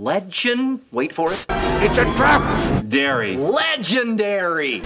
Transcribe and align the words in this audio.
legend. 0.00 0.80
Wait 0.92 1.12
for 1.12 1.32
it. 1.32 1.46
It's 1.82 1.98
a 1.98 2.04
trap! 2.16 2.42
Dairy. 2.84 3.36
Legendary. 3.36 4.80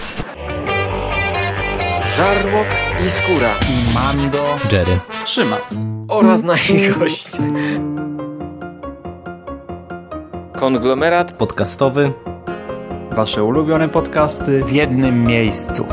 Żarłok 2.17 2.67
i 3.05 3.09
Skóra 3.09 3.51
i 3.69 3.93
Mando, 3.93 4.43
Jerry, 4.71 4.99
Szymas. 5.25 5.75
oraz 6.07 6.43
nasi 6.43 6.77
goście. 6.99 7.43
Konglomerat 10.55 11.31
podcastowy. 11.31 12.13
Wasze 13.11 13.43
ulubione 13.43 13.89
podcasty 13.89 14.63
w 14.63 14.71
jednym 14.71 15.23
miejscu. 15.23 15.85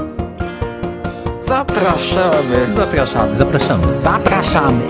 Zapraszamy. 1.40 2.74
Zapraszamy. 2.74 3.36
Zapraszamy. 3.36 3.88
Zapraszamy. 3.92 4.82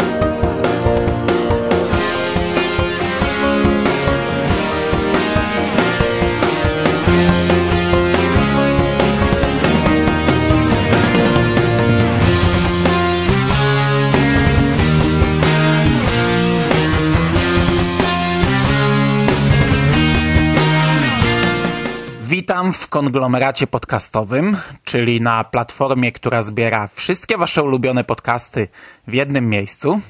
W 22.72 22.88
konglomeracie 22.88 23.66
podcastowym, 23.66 24.56
czyli 24.84 25.20
na 25.20 25.44
platformie, 25.44 26.12
która 26.12 26.42
zbiera 26.42 26.88
wszystkie 26.92 27.38
wasze 27.38 27.62
ulubione 27.62 28.04
podcasty 28.04 28.68
w 29.06 29.12
jednym 29.14 29.48
miejscu. 29.48 30.00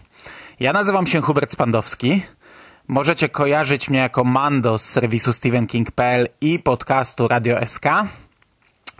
Ja 0.60 0.72
nazywam 0.72 1.06
się 1.06 1.20
Hubert 1.20 1.52
Spandowski. 1.52 2.22
Możecie 2.88 3.28
kojarzyć 3.28 3.90
mnie 3.90 3.98
jako 3.98 4.24
Mando 4.24 4.78
z 4.78 4.84
serwisu 4.84 5.32
StephenKing.pl 5.32 6.28
i 6.40 6.58
podcastu 6.58 7.28
Radio 7.28 7.66
SK. 7.66 7.86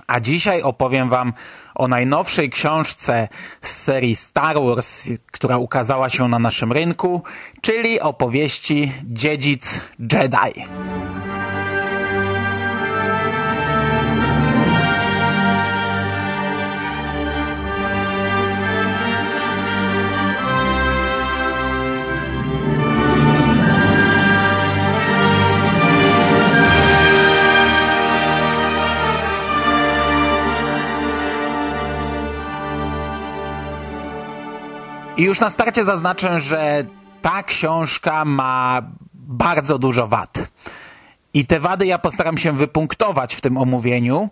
A 0.07 0.21
dzisiaj 0.21 0.63
opowiem 0.63 1.09
wam 1.09 1.33
o 1.75 1.89
najnowszej 1.89 2.51
książce 2.51 3.29
z 3.63 3.71
serii 3.71 4.17
Star 4.17 4.57
Wars, 4.57 5.09
która 5.27 5.59
ukazała 5.59 6.09
się 6.09 6.29
na 6.29 6.39
naszym 6.39 6.73
rynku, 6.73 7.23
czyli 7.61 8.01
opowieści 8.01 8.93
Dziedzic 9.05 9.81
Jedi. 10.13 10.67
I 35.23 35.25
już 35.25 35.41
na 35.41 35.51
starcie 35.51 35.85
zaznaczę, 35.85 36.41
że 36.41 36.85
ta 37.23 37.43
książka 37.43 38.25
ma 38.25 38.83
bardzo 39.15 39.79
dużo 39.79 40.07
wad. 40.07 40.51
I 41.35 41.47
te 41.47 41.61
wady 41.61 41.87
ja 41.87 41.99
postaram 41.99 42.39
się 42.39 42.53
wypunktować 42.53 43.35
w 43.35 43.41
tym 43.41 43.59
omówieniu, 43.59 44.29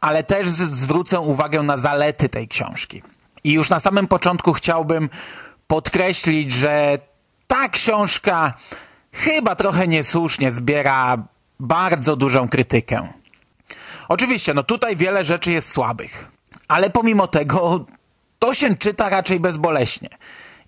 ale 0.00 0.22
też 0.22 0.48
zwrócę 0.48 1.20
uwagę 1.20 1.62
na 1.62 1.76
zalety 1.76 2.28
tej 2.28 2.48
książki. 2.48 3.02
I 3.44 3.52
już 3.52 3.70
na 3.70 3.80
samym 3.80 4.06
początku 4.06 4.52
chciałbym 4.52 5.08
podkreślić, 5.66 6.52
że 6.52 6.98
ta 7.46 7.68
książka 7.68 8.54
chyba 9.12 9.56
trochę 9.56 9.88
niesłusznie 9.88 10.52
zbiera 10.52 11.22
bardzo 11.60 12.16
dużą 12.16 12.48
krytykę. 12.48 13.08
Oczywiście, 14.08 14.54
no 14.54 14.62
tutaj 14.62 14.96
wiele 14.96 15.24
rzeczy 15.24 15.52
jest 15.52 15.70
słabych, 15.70 16.32
ale 16.68 16.90
pomimo 16.90 17.26
tego 17.26 17.86
to 18.38 18.54
się 18.54 18.76
czyta 18.76 19.08
raczej 19.08 19.40
bezboleśnie. 19.40 20.08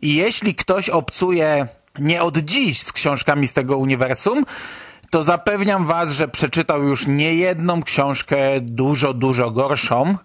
I 0.02 0.14
jeśli 0.14 0.54
ktoś 0.54 0.88
obcuje 0.88 1.66
nie 1.98 2.22
od 2.22 2.38
dziś 2.38 2.80
z 2.80 2.92
książkami 2.92 3.48
z 3.48 3.52
tego 3.52 3.76
uniwersum, 3.76 4.44
to 5.10 5.22
zapewniam 5.22 5.86
was, 5.86 6.10
że 6.10 6.28
przeczytał 6.28 6.82
już 6.82 7.06
niejedną 7.06 7.82
książkę 7.82 8.38
dużo, 8.60 9.14
dużo 9.14 9.50
gorszą. 9.50 10.16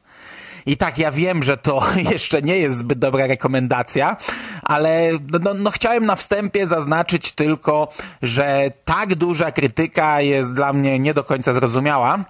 I 0.65 0.77
tak, 0.77 0.97
ja 0.97 1.11
wiem, 1.11 1.43
że 1.43 1.57
to 1.57 1.81
jeszcze 2.11 2.41
nie 2.41 2.57
jest 2.57 2.77
zbyt 2.77 2.99
dobra 2.99 3.27
rekomendacja, 3.27 4.17
ale 4.63 5.11
no, 5.31 5.39
no, 5.43 5.53
no, 5.53 5.71
chciałem 5.71 6.05
na 6.05 6.15
wstępie 6.15 6.67
zaznaczyć 6.67 7.31
tylko, 7.31 7.93
że 8.21 8.71
tak 8.85 9.15
duża 9.15 9.51
krytyka 9.51 10.21
jest 10.21 10.53
dla 10.53 10.73
mnie 10.73 10.99
nie 10.99 11.13
do 11.13 11.23
końca 11.23 11.53
zrozumiała, 11.53 12.25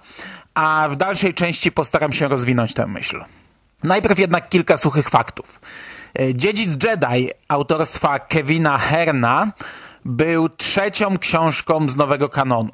a 0.54 0.88
w 0.90 0.96
dalszej 0.96 1.34
części 1.34 1.72
postaram 1.72 2.12
się 2.12 2.28
rozwinąć 2.28 2.74
tę 2.74 2.86
myśl. 2.86 3.24
Najpierw 3.86 4.18
jednak 4.18 4.48
kilka 4.48 4.76
suchych 4.76 5.08
faktów. 5.08 5.60
Dziedzic 6.34 6.84
Jedi 6.84 7.30
autorstwa 7.48 8.18
Kevina 8.18 8.78
Herna 8.78 9.52
był 10.04 10.48
trzecią 10.48 11.18
książką 11.18 11.88
z 11.88 11.96
nowego 11.96 12.28
kanonu. 12.28 12.70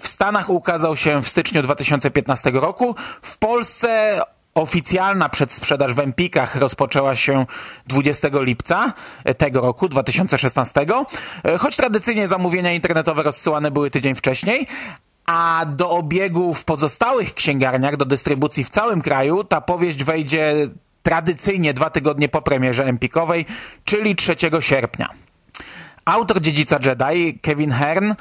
W 0.00 0.08
Stanach 0.08 0.50
ukazał 0.50 0.96
się 0.96 1.22
w 1.22 1.28
styczniu 1.28 1.62
2015 1.62 2.50
roku. 2.50 2.94
W 3.22 3.38
Polsce 3.38 4.20
oficjalna 4.54 5.28
przedsprzedaż 5.28 5.94
w 5.94 5.98
Empikach 5.98 6.56
rozpoczęła 6.56 7.16
się 7.16 7.46
20 7.86 8.28
lipca 8.32 8.92
tego 9.36 9.60
roku, 9.60 9.88
2016, 9.88 10.86
choć 11.58 11.76
tradycyjnie 11.76 12.28
zamówienia 12.28 12.72
internetowe 12.72 13.22
rozsyłane 13.22 13.70
były 13.70 13.90
tydzień 13.90 14.14
wcześniej, 14.14 14.66
a 15.28 15.66
do 15.66 15.90
obiegu 15.90 16.54
w 16.54 16.64
pozostałych 16.64 17.34
księgarniach, 17.34 17.96
do 17.96 18.04
dystrybucji 18.04 18.64
w 18.64 18.70
całym 18.70 19.02
kraju, 19.02 19.44
ta 19.44 19.60
powieść 19.60 20.04
wejdzie 20.04 20.68
tradycyjnie 21.02 21.74
dwa 21.74 21.90
tygodnie 21.90 22.28
po 22.28 22.42
premierze 22.42 22.84
empikowej, 22.84 23.46
czyli 23.84 24.16
3 24.16 24.36
sierpnia. 24.60 25.08
Autor 26.04 26.40
Dziedzica 26.40 26.78
Jedi, 26.84 27.38
Kevin 27.42 27.70
Hearn, 27.70 28.12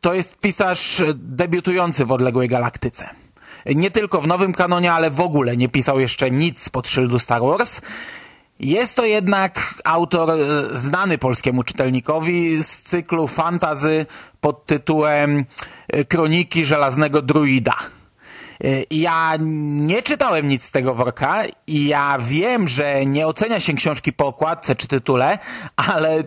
to 0.00 0.14
jest 0.14 0.40
pisarz 0.40 1.02
debiutujący 1.14 2.04
w 2.04 2.12
odległej 2.12 2.48
galaktyce. 2.48 3.08
Nie 3.66 3.90
tylko 3.90 4.20
w 4.20 4.26
nowym 4.26 4.52
kanonie, 4.52 4.92
ale 4.92 5.10
w 5.10 5.20
ogóle 5.20 5.56
nie 5.56 5.68
pisał 5.68 6.00
jeszcze 6.00 6.30
nic 6.30 6.68
pod 6.68 6.88
szyldu 6.88 7.18
Star 7.18 7.42
Wars. 7.42 7.80
Jest 8.60 8.96
to 8.96 9.04
jednak 9.04 9.82
autor 9.84 10.30
znany 10.74 11.18
polskiemu 11.18 11.62
czytelnikowi 11.62 12.64
z 12.64 12.82
cyklu 12.82 13.28
fantazy 13.28 14.06
pod 14.40 14.66
tytułem 14.66 15.44
Kroniki 16.08 16.64
Żelaznego 16.64 17.22
Druida. 17.22 17.74
Ja 18.90 19.32
nie 19.40 20.02
czytałem 20.02 20.48
nic 20.48 20.64
z 20.64 20.70
tego 20.70 20.94
worka 20.94 21.42
i 21.66 21.86
ja 21.86 22.18
wiem, 22.20 22.68
że 22.68 23.06
nie 23.06 23.26
ocenia 23.26 23.60
się 23.60 23.74
książki 23.74 24.12
po 24.12 24.26
okładce 24.26 24.76
czy 24.76 24.88
tytule, 24.88 25.38
ale 25.76 26.24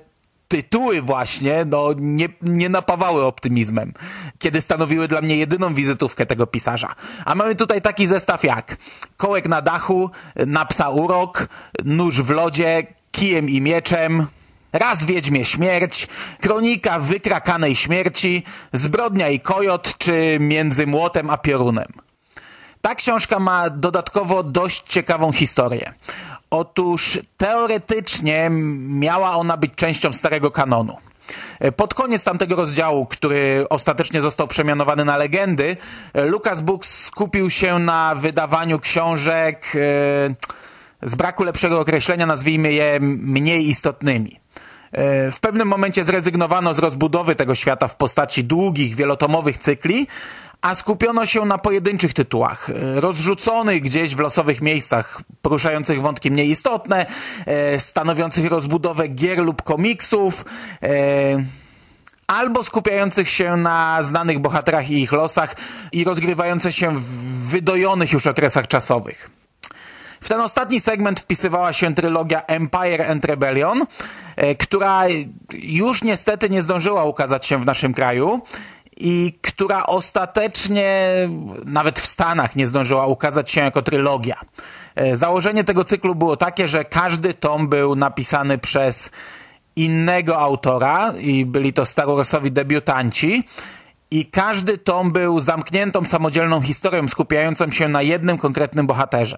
tytuły 0.49 1.01
właśnie 1.01 1.65
no, 1.65 1.93
nie, 1.97 2.29
nie 2.41 2.69
napawały 2.69 3.25
optymizmem, 3.25 3.93
kiedy 4.39 4.61
stanowiły 4.61 5.07
dla 5.07 5.21
mnie 5.21 5.37
jedyną 5.37 5.73
wizytówkę 5.73 6.25
tego 6.25 6.47
pisarza. 6.47 6.93
A 7.25 7.35
mamy 7.35 7.55
tutaj 7.55 7.81
taki 7.81 8.07
zestaw 8.07 8.43
jak 8.43 8.77
kołek 9.17 9.47
na 9.47 9.61
dachu, 9.61 10.11
na 10.35 10.65
psa 10.65 10.89
urok, 10.89 11.49
nóż 11.85 12.21
w 12.21 12.29
lodzie, 12.29 12.87
kijem 13.11 13.49
i 13.49 13.61
mieczem, 13.61 14.27
raz 14.73 15.03
wiedźmie 15.03 15.45
śmierć, 15.45 16.07
kronika 16.41 16.99
wykrakanej 16.99 17.75
śmierci, 17.75 18.43
zbrodnia 18.73 19.29
i 19.29 19.39
kojot, 19.39 19.97
czy 19.97 20.37
między 20.39 20.87
młotem 20.87 21.29
a 21.29 21.37
piorunem. 21.37 21.87
Ta 22.81 22.95
książka 22.95 23.39
ma 23.39 23.69
dodatkowo 23.69 24.43
dość 24.43 24.83
ciekawą 24.87 25.31
historię. 25.31 25.93
Otóż 26.49 27.19
teoretycznie 27.37 28.49
miała 28.79 29.35
ona 29.35 29.57
być 29.57 29.75
częścią 29.75 30.13
starego 30.13 30.51
kanonu. 30.51 30.97
Pod 31.75 31.93
koniec 31.93 32.23
tamtego 32.23 32.55
rozdziału, 32.55 33.05
który 33.05 33.65
ostatecznie 33.69 34.21
został 34.21 34.47
przemianowany 34.47 35.05
na 35.05 35.17
legendy, 35.17 35.77
Lucas 36.13 36.61
Books 36.61 37.05
skupił 37.05 37.49
się 37.49 37.79
na 37.79 38.15
wydawaniu 38.15 38.79
książek 38.79 39.73
z 41.03 41.15
braku 41.15 41.43
lepszego 41.43 41.79
określenia, 41.79 42.25
nazwijmy 42.25 42.73
je 42.73 42.97
mniej 42.99 43.69
istotnymi. 43.69 44.39
E, 44.91 45.31
W 45.31 45.39
pewnym 45.39 45.67
momencie 45.67 46.03
zrezygnowano 46.03 46.73
z 46.73 46.79
rozbudowy 46.79 47.35
tego 47.35 47.55
świata 47.55 47.87
w 47.87 47.95
postaci 47.95 48.43
długich, 48.43 48.95
wielotomowych 48.95 49.57
cykli, 49.57 50.07
a 50.61 50.75
skupiono 50.75 51.25
się 51.25 51.45
na 51.45 51.57
pojedynczych 51.57 52.13
tytułach, 52.13 52.69
e, 52.69 53.01
rozrzuconych 53.01 53.81
gdzieś 53.81 54.15
w 54.15 54.19
losowych 54.19 54.61
miejscach, 54.61 55.21
poruszających 55.41 56.01
wątki 56.01 56.31
mniej 56.31 56.49
istotne, 56.49 57.05
e, 57.45 57.79
stanowiących 57.79 58.45
rozbudowę 58.45 59.07
gier 59.07 59.39
lub 59.39 59.61
komiksów, 59.61 60.45
e, 60.83 60.89
albo 62.27 62.63
skupiających 62.63 63.29
się 63.29 63.57
na 63.57 64.03
znanych 64.03 64.39
bohaterach 64.39 64.91
i 64.91 65.01
ich 65.01 65.11
losach 65.11 65.55
i 65.91 66.03
rozgrywających 66.03 66.75
się 66.75 66.95
w 66.95 67.03
wydojonych 67.49 68.11
już 68.11 68.27
okresach 68.27 68.67
czasowych. 68.67 69.31
W 70.21 70.29
ten 70.29 70.41
ostatni 70.41 70.79
segment 70.79 71.19
wpisywała 71.19 71.73
się 71.73 71.95
trylogia 71.95 72.41
Empire 72.41 73.11
and 73.11 73.25
Rebellion, 73.25 73.85
która 74.59 75.03
już 75.53 76.03
niestety 76.03 76.49
nie 76.49 76.61
zdążyła 76.61 77.03
ukazać 77.03 77.45
się 77.45 77.57
w 77.57 77.65
naszym 77.65 77.93
kraju 77.93 78.41
i 78.99 79.39
która 79.41 79.85
ostatecznie 79.85 81.13
nawet 81.65 81.99
w 81.99 82.05
Stanach 82.05 82.55
nie 82.55 82.67
zdążyła 82.67 83.07
ukazać 83.07 83.51
się 83.51 83.61
jako 83.61 83.81
trylogia. 83.81 84.35
E, 84.95 85.17
Założenie 85.17 85.63
tego 85.63 85.83
cyklu 85.83 86.15
było 86.15 86.37
takie, 86.37 86.67
że 86.67 86.85
każdy 86.85 87.33
tom 87.33 87.67
był 87.67 87.95
napisany 87.95 88.57
przez 88.57 89.09
innego 89.75 90.39
autora 90.39 91.13
i 91.19 91.45
byli 91.45 91.73
to 91.73 91.85
Star 91.85 92.07
Warsowi 92.07 92.51
debiutanci. 92.51 93.43
I 94.11 94.25
każdy 94.25 94.77
tom 94.77 95.11
był 95.11 95.39
zamkniętą, 95.39 96.05
samodzielną 96.05 96.61
historią 96.61 97.07
skupiającą 97.07 97.71
się 97.71 97.87
na 97.87 98.01
jednym 98.01 98.37
konkretnym 98.37 98.87
bohaterze. 98.87 99.37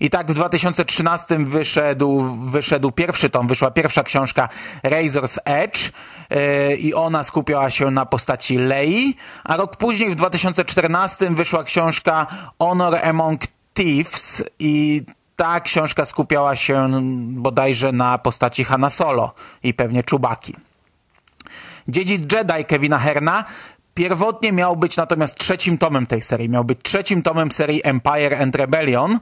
I 0.00 0.10
tak 0.10 0.30
w 0.30 0.34
2013 0.34 1.38
wyszedł, 1.38 2.36
wyszedł 2.46 2.92
pierwszy 2.92 3.30
tom, 3.30 3.46
wyszła 3.46 3.70
pierwsza 3.70 4.02
książka 4.02 4.48
Razor's 4.84 5.38
Edge 5.44 5.90
yy, 6.30 6.76
i 6.76 6.94
ona 6.94 7.24
skupiała 7.24 7.70
się 7.70 7.90
na 7.90 8.06
postaci 8.06 8.58
Lei, 8.58 9.14
a 9.44 9.56
rok 9.56 9.76
później 9.76 10.10
w 10.10 10.14
2014 10.14 11.30
wyszła 11.30 11.64
książka 11.64 12.26
Honor 12.58 12.94
Among 12.94 13.40
Thieves 13.74 14.44
i 14.58 15.02
ta 15.36 15.60
książka 15.60 16.04
skupiała 16.04 16.56
się 16.56 16.90
bodajże 17.30 17.92
na 17.92 18.18
postaci 18.18 18.64
Hanna 18.64 18.90
Solo 18.90 19.34
i 19.62 19.74
pewnie 19.74 20.02
Czubaki. 20.02 20.54
Dziedzic 21.88 22.32
Jedi 22.32 22.64
Kevina 22.64 22.98
Herna 22.98 23.44
pierwotnie 23.94 24.52
miał 24.52 24.76
być 24.76 24.96
natomiast 24.96 25.38
trzecim 25.38 25.78
tomem 25.78 26.06
tej 26.06 26.20
serii. 26.20 26.48
Miał 26.48 26.64
być 26.64 26.78
trzecim 26.82 27.22
tomem 27.22 27.52
serii 27.52 27.80
Empire 27.84 28.42
and 28.42 28.56
Rebellion. 28.56 29.18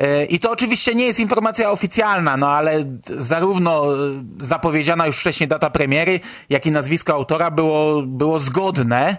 E, 0.00 0.24
I 0.24 0.38
to 0.38 0.50
oczywiście 0.50 0.94
nie 0.94 1.06
jest 1.06 1.20
informacja 1.20 1.70
oficjalna, 1.70 2.36
no 2.36 2.48
ale 2.48 2.84
zarówno 3.06 3.94
e, 3.94 3.96
zapowiedziana 4.38 5.06
już 5.06 5.16
wcześniej 5.16 5.48
data 5.48 5.70
premiery, 5.70 6.20
jak 6.48 6.66
i 6.66 6.72
nazwisko 6.72 7.12
autora 7.12 7.50
było, 7.50 8.02
było 8.02 8.38
zgodne. 8.38 9.16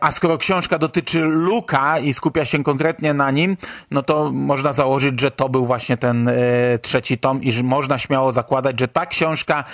A 0.00 0.10
skoro 0.10 0.38
książka 0.38 0.78
dotyczy 0.78 1.20
Luka 1.20 1.98
i 1.98 2.12
skupia 2.12 2.44
się 2.44 2.62
konkretnie 2.62 3.14
na 3.14 3.30
nim, 3.30 3.56
no 3.90 4.02
to 4.02 4.30
można 4.32 4.72
założyć, 4.72 5.20
że 5.20 5.30
to 5.30 5.48
był 5.48 5.66
właśnie 5.66 5.96
ten 5.96 6.28
e, 6.28 6.34
trzeci 6.82 7.18
tom 7.18 7.42
i 7.42 7.52
że 7.52 7.62
można 7.62 7.98
śmiało 7.98 8.32
zakładać, 8.32 8.80
że 8.80 8.88
ta 8.88 9.06
książka 9.06 9.64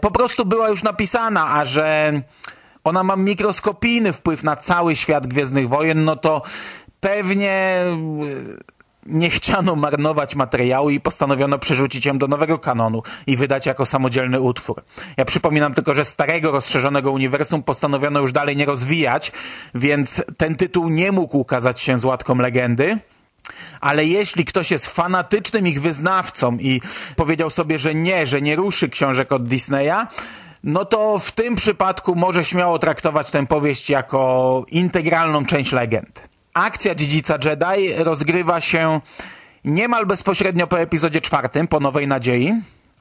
po 0.00 0.10
prostu 0.10 0.44
była 0.44 0.68
już 0.68 0.82
napisana, 0.82 1.54
a 1.54 1.64
że 1.64 2.12
ona 2.84 3.04
ma 3.04 3.16
mikroskopijny 3.16 4.12
wpływ 4.12 4.44
na 4.44 4.56
cały 4.56 4.96
świat 4.96 5.26
Gwiezdnych 5.26 5.68
Wojen, 5.68 6.04
no 6.04 6.16
to 6.16 6.42
pewnie 7.00 7.84
nie 9.06 9.30
chciano 9.30 9.76
marnować 9.76 10.34
materiału 10.34 10.90
i 10.90 11.00
postanowiono 11.00 11.58
przerzucić 11.58 12.06
ją 12.06 12.18
do 12.18 12.28
nowego 12.28 12.58
kanonu 12.58 13.02
i 13.26 13.36
wydać 13.36 13.66
jako 13.66 13.86
samodzielny 13.86 14.40
utwór. 14.40 14.82
Ja 15.16 15.24
przypominam 15.24 15.74
tylko, 15.74 15.94
że 15.94 16.04
starego 16.04 16.52
rozszerzonego 16.52 17.12
uniwersum 17.12 17.62
postanowiono 17.62 18.20
już 18.20 18.32
dalej 18.32 18.56
nie 18.56 18.66
rozwijać, 18.66 19.32
więc 19.74 20.22
ten 20.36 20.56
tytuł 20.56 20.88
nie 20.88 21.12
mógł 21.12 21.38
ukazać 21.38 21.80
się 21.80 21.98
z 21.98 22.04
łatką 22.04 22.34
legendy. 22.34 22.98
Ale 23.80 24.04
jeśli 24.04 24.44
ktoś 24.44 24.70
jest 24.70 24.86
fanatycznym 24.86 25.66
ich 25.66 25.82
wyznawcą 25.82 26.56
i 26.56 26.80
powiedział 27.16 27.50
sobie, 27.50 27.78
że 27.78 27.94
nie, 27.94 28.26
że 28.26 28.42
nie 28.42 28.56
ruszy 28.56 28.88
książek 28.88 29.32
od 29.32 29.48
Disneya, 29.48 30.06
no 30.64 30.84
to 30.84 31.18
w 31.18 31.32
tym 31.32 31.54
przypadku 31.54 32.14
może 32.14 32.44
śmiało 32.44 32.78
traktować 32.78 33.30
tę 33.30 33.46
powieść 33.46 33.90
jako 33.90 34.64
integralną 34.70 35.44
część 35.44 35.72
legend. 35.72 36.28
Akcja 36.58 36.94
Dziedzica 36.94 37.38
Jedi 37.44 37.94
rozgrywa 37.94 38.60
się 38.60 39.00
niemal 39.64 40.06
bezpośrednio 40.06 40.66
po 40.66 40.80
epizodzie 40.80 41.20
czwartym, 41.20 41.68
po 41.68 41.80
Nowej 41.80 42.08
Nadziei. 42.08 42.52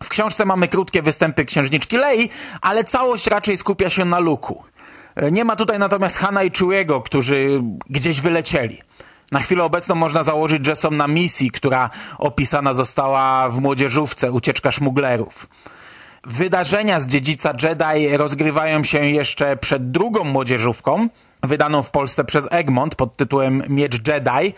W 0.04 0.10
książce 0.10 0.46
mamy 0.46 0.68
krótkie 0.68 1.02
występy 1.02 1.46
księżniczki 1.46 1.98
Lei, 1.98 2.30
ale 2.62 2.84
całość 2.84 3.28
raczej 3.28 3.58
skupia 3.58 3.90
się 3.90 4.06
na 4.06 4.20
Luku. 4.20 4.64
Nie 5.32 5.46
ma 5.46 5.56
tutaj 5.56 5.80
natomiast 5.80 6.18
Hanna 6.18 6.44
i 6.44 6.52
Chewiego, 6.52 7.02
którzy 7.02 7.62
gdzieś 7.90 8.22
wylecieli. 8.22 8.82
Na 9.32 9.40
chwilę 9.40 9.64
obecną 9.64 9.96
można 9.96 10.24
założyć, 10.24 10.66
że 10.66 10.76
są 10.76 10.92
na 10.92 11.08
misji, 11.08 11.52
która 11.52 11.90
opisana 12.18 12.74
została 12.74 13.50
w 13.50 13.62
młodzieżówce 13.62 14.32
Ucieczka 14.32 14.72
szmuglerów. 14.72 15.48
Wydarzenia 16.24 17.00
z 17.00 17.08
Dziedzica 17.08 17.54
Jedi 17.64 18.18
rozgrywają 18.18 18.84
się 18.84 19.06
jeszcze 19.06 19.58
przed 19.58 19.92
drugą 19.92 20.24
młodzieżówką, 20.24 21.10
wydaną 21.44 21.84
w 21.84 21.92
Polsce 21.92 22.24
przez 22.24 22.48
Egmont 22.52 22.96
pod 22.96 23.18
tytułem 23.18 23.64
Miecz 23.70 24.08
Jedi, 24.08 24.54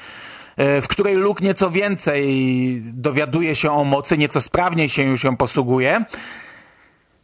w 0.58 0.88
której 0.88 1.16
Luke 1.16 1.44
nieco 1.44 1.72
więcej 1.72 2.82
dowiaduje 2.86 3.56
się 3.56 3.72
o 3.72 3.84
mocy, 3.84 4.18
nieco 4.18 4.42
sprawniej 4.42 4.90
się 4.90 5.04
już 5.04 5.24
ją 5.24 5.38
posługuje. 5.38 6.06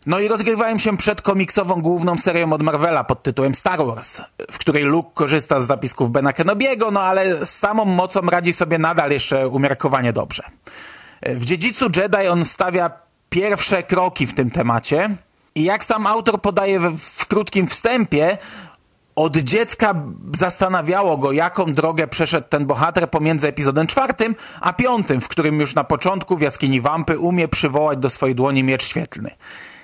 No 0.05 0.19
i 0.19 0.27
rozgrywają 0.27 0.77
się 0.77 0.97
przed 0.97 1.21
komiksową 1.21 1.81
główną 1.81 2.17
serią 2.17 2.53
od 2.53 2.61
Marvela 2.61 3.03
pod 3.03 3.23
tytułem 3.23 3.55
Star 3.55 3.85
Wars, 3.85 4.21
w 4.51 4.57
której 4.57 4.83
Luke 4.83 5.09
korzysta 5.13 5.59
z 5.59 5.67
zapisków 5.67 6.11
Bena 6.11 6.33
Kenobiego, 6.33 6.91
no 6.91 7.01
ale 7.01 7.45
z 7.45 7.49
samą 7.49 7.85
mocą 7.85 8.21
radzi 8.21 8.53
sobie 8.53 8.77
nadal 8.77 9.11
jeszcze 9.11 9.47
umiarkowanie 9.47 10.13
dobrze. 10.13 10.43
W 11.21 11.45
Dziedzicu 11.45 11.85
Jedi 11.95 12.27
on 12.27 12.45
stawia 12.45 12.91
pierwsze 13.29 13.83
kroki 13.83 14.27
w 14.27 14.33
tym 14.33 14.51
temacie 14.51 15.09
i 15.55 15.63
jak 15.63 15.83
sam 15.83 16.07
autor 16.07 16.41
podaje 16.41 16.79
w, 16.79 16.97
w 16.97 17.25
krótkim 17.25 17.67
wstępie, 17.67 18.37
od 19.15 19.37
dziecka 19.37 19.95
zastanawiało 20.33 21.17
go, 21.17 21.31
jaką 21.31 21.73
drogę 21.73 22.07
przeszedł 22.07 22.47
ten 22.49 22.65
bohater 22.65 23.09
pomiędzy 23.09 23.47
epizodem 23.47 23.87
czwartym 23.87 24.35
a 24.61 24.73
piątym, 24.73 25.21
w 25.21 25.27
którym 25.27 25.59
już 25.59 25.75
na 25.75 25.83
początku 25.83 26.37
w 26.37 26.41
jaskini 26.41 26.81
Wampy 26.81 27.19
umie 27.19 27.47
przywołać 27.47 27.99
do 27.99 28.09
swojej 28.09 28.35
dłoni 28.35 28.63
miecz 28.63 28.83
świetlny. 28.83 29.31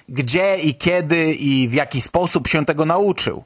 Gdzie 0.09 0.57
i 0.57 0.75
kiedy 0.75 1.33
i 1.33 1.67
w 1.67 1.73
jaki 1.73 2.01
sposób 2.01 2.47
się 2.47 2.65
tego 2.65 2.85
nauczył. 2.85 3.43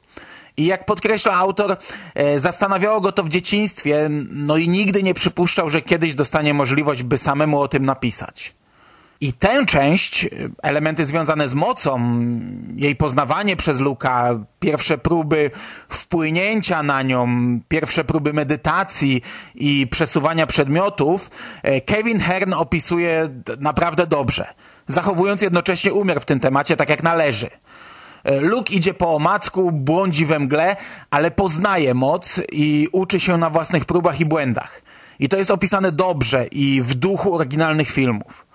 I 0.56 0.66
jak 0.66 0.86
podkreśla 0.86 1.34
autor, 1.34 1.76
e, 2.14 2.40
zastanawiało 2.40 3.00
go 3.00 3.12
to 3.12 3.22
w 3.22 3.28
dzieciństwie, 3.28 4.08
no 4.30 4.56
i 4.56 4.68
nigdy 4.68 5.02
nie 5.02 5.14
przypuszczał, 5.14 5.70
że 5.70 5.82
kiedyś 5.82 6.14
dostanie 6.14 6.54
możliwość, 6.54 7.02
by 7.02 7.18
samemu 7.18 7.60
o 7.60 7.68
tym 7.68 7.84
napisać. 7.84 8.54
I 9.20 9.32
tę 9.32 9.66
część, 9.66 10.28
elementy 10.62 11.06
związane 11.06 11.48
z 11.48 11.54
mocą, 11.54 12.20
jej 12.76 12.96
poznawanie 12.96 13.56
przez 13.56 13.80
Luka, 13.80 14.38
pierwsze 14.60 14.98
próby 14.98 15.50
wpłynięcia 15.88 16.82
na 16.82 17.02
nią, 17.02 17.26
pierwsze 17.68 18.04
próby 18.04 18.32
medytacji 18.32 19.22
i 19.54 19.86
przesuwania 19.90 20.46
przedmiotów, 20.46 21.30
Kevin 21.86 22.20
Hearn 22.20 22.52
opisuje 22.52 23.28
naprawdę 23.58 24.06
dobrze, 24.06 24.54
zachowując 24.86 25.42
jednocześnie 25.42 25.92
umiar 25.92 26.20
w 26.20 26.24
tym 26.24 26.40
temacie 26.40 26.76
tak 26.76 26.88
jak 26.88 27.02
należy. 27.02 27.50
Luke 28.40 28.74
idzie 28.74 28.94
po 28.94 29.14
omacku, 29.14 29.72
błądzi 29.72 30.26
we 30.26 30.38
mgle, 30.38 30.76
ale 31.10 31.30
poznaje 31.30 31.94
moc 31.94 32.40
i 32.52 32.88
uczy 32.92 33.20
się 33.20 33.36
na 33.36 33.50
własnych 33.50 33.84
próbach 33.84 34.20
i 34.20 34.24
błędach. 34.24 34.82
I 35.18 35.28
to 35.28 35.36
jest 35.36 35.50
opisane 35.50 35.92
dobrze 35.92 36.46
i 36.46 36.82
w 36.82 36.94
duchu 36.94 37.34
oryginalnych 37.34 37.90
filmów. 37.90 38.45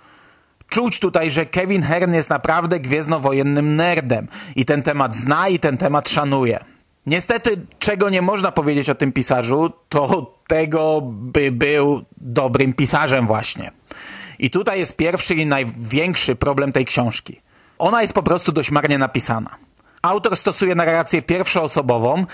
Czuć 0.71 0.99
tutaj, 0.99 1.31
że 1.31 1.45
Kevin 1.45 1.81
Hearn 1.81 2.13
jest 2.13 2.29
naprawdę 2.29 2.79
gwiezdnowojennym 2.79 3.75
nerdem 3.75 4.27
i 4.55 4.65
ten 4.65 4.83
temat 4.83 5.15
zna 5.15 5.49
i 5.49 5.59
ten 5.59 5.77
temat 5.77 6.09
szanuje. 6.09 6.59
Niestety, 7.05 7.65
czego 7.79 8.09
nie 8.09 8.21
można 8.21 8.51
powiedzieć 8.51 8.89
o 8.89 8.95
tym 8.95 9.11
pisarzu, 9.11 9.71
to 9.89 10.33
tego, 10.47 11.01
by 11.03 11.51
był 11.51 12.01
dobrym 12.17 12.73
pisarzem 12.73 13.27
właśnie. 13.27 13.71
I 14.39 14.49
tutaj 14.49 14.79
jest 14.79 14.95
pierwszy 14.95 15.35
i 15.35 15.45
największy 15.45 16.35
problem 16.35 16.71
tej 16.71 16.85
książki. 16.85 17.41
Ona 17.79 18.01
jest 18.01 18.13
po 18.13 18.23
prostu 18.23 18.51
dość 18.51 18.71
marnie 18.71 18.97
napisana. 18.97 19.49
Autor 20.01 20.37
stosuje 20.37 20.75
narrację 20.75 21.21
pierwszoosobową 21.21 22.25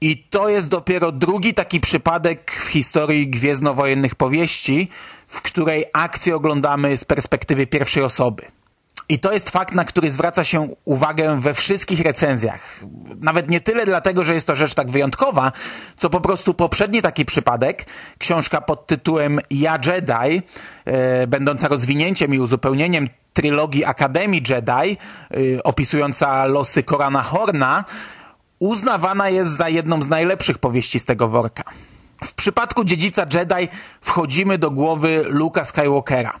i 0.00 0.24
to 0.30 0.48
jest 0.48 0.68
dopiero 0.68 1.12
drugi 1.12 1.54
taki 1.54 1.80
przypadek 1.80 2.50
w 2.52 2.66
historii 2.66 3.28
gwiezdnowojennych 3.28 4.14
powieści, 4.14 4.88
w 5.26 5.42
której 5.42 5.84
akcję 5.92 6.36
oglądamy 6.36 6.96
z 6.96 7.04
perspektywy 7.04 7.66
pierwszej 7.66 8.02
osoby. 8.02 8.42
I 9.10 9.18
to 9.18 9.32
jest 9.32 9.50
fakt, 9.50 9.74
na 9.74 9.84
który 9.84 10.10
zwraca 10.10 10.44
się 10.44 10.68
uwagę 10.84 11.40
we 11.40 11.54
wszystkich 11.54 12.00
recenzjach. 12.00 12.84
Nawet 13.20 13.50
nie 13.50 13.60
tyle 13.60 13.86
dlatego, 13.86 14.24
że 14.24 14.34
jest 14.34 14.46
to 14.46 14.54
rzecz 14.54 14.74
tak 14.74 14.90
wyjątkowa, 14.90 15.52
co 15.98 16.10
po 16.10 16.20
prostu 16.20 16.54
poprzedni 16.54 17.02
taki 17.02 17.24
przypadek, 17.24 17.86
książka 18.18 18.60
pod 18.60 18.86
tytułem 18.86 19.40
Ja 19.50 19.78
Jedi, 19.86 20.42
e, 20.84 21.26
będąca 21.26 21.68
rozwinięciem 21.68 22.34
i 22.34 22.38
uzupełnieniem 22.38 23.08
trylogii 23.32 23.84
Akademii 23.84 24.42
Jedi, 24.48 24.96
y, 25.36 25.62
opisująca 25.62 26.44
losy 26.44 26.82
Korana 26.82 27.22
Horna, 27.22 27.84
uznawana 28.58 29.28
jest 29.28 29.50
za 29.50 29.68
jedną 29.68 30.02
z 30.02 30.08
najlepszych 30.08 30.58
powieści 30.58 30.98
z 30.98 31.04
tego 31.04 31.28
worka. 31.28 31.64
W 32.24 32.34
przypadku 32.34 32.84
dziedzica 32.84 33.26
Jedi 33.34 33.68
wchodzimy 34.00 34.58
do 34.58 34.70
głowy 34.70 35.24
Luka 35.28 35.64
Skywalkera. 35.64 36.40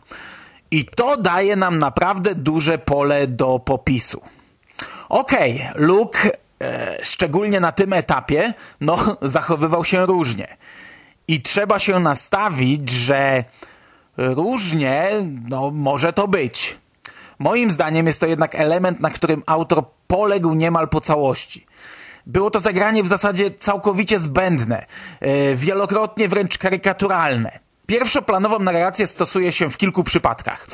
I 0.70 0.84
to 0.84 1.16
daje 1.16 1.56
nam 1.56 1.78
naprawdę 1.78 2.34
duże 2.34 2.78
pole 2.78 3.26
do 3.26 3.58
popisu. 3.58 4.20
Okej, 5.08 5.54
okay, 5.54 5.86
Luke, 5.86 6.30
e, 6.62 6.98
szczególnie 7.02 7.60
na 7.60 7.72
tym 7.72 7.92
etapie, 7.92 8.54
no, 8.80 8.98
zachowywał 9.22 9.84
się 9.84 10.06
różnie. 10.06 10.56
I 11.28 11.42
trzeba 11.42 11.78
się 11.78 12.00
nastawić, 12.00 12.90
że 12.90 13.44
różnie, 14.16 15.10
no, 15.48 15.70
może 15.70 16.12
to 16.12 16.28
być. 16.28 16.76
Moim 17.38 17.70
zdaniem 17.70 18.06
jest 18.06 18.20
to 18.20 18.26
jednak 18.26 18.54
element, 18.54 19.00
na 19.00 19.10
którym 19.10 19.42
autor 19.46 19.84
poległ 20.06 20.54
niemal 20.54 20.88
po 20.88 21.00
całości. 21.00 21.66
Było 22.28 22.50
to 22.50 22.60
zagranie 22.60 23.02
w 23.02 23.08
zasadzie 23.08 23.50
całkowicie 23.50 24.18
zbędne, 24.18 24.86
e, 25.20 25.54
wielokrotnie 25.54 26.28
wręcz 26.28 26.58
karykaturalne. 26.58 27.67
Pierwszoplanową 27.88 28.58
narrację 28.58 29.06
stosuje 29.06 29.52
się 29.52 29.70
w 29.70 29.76
kilku 29.76 30.04
przypadkach. 30.04 30.66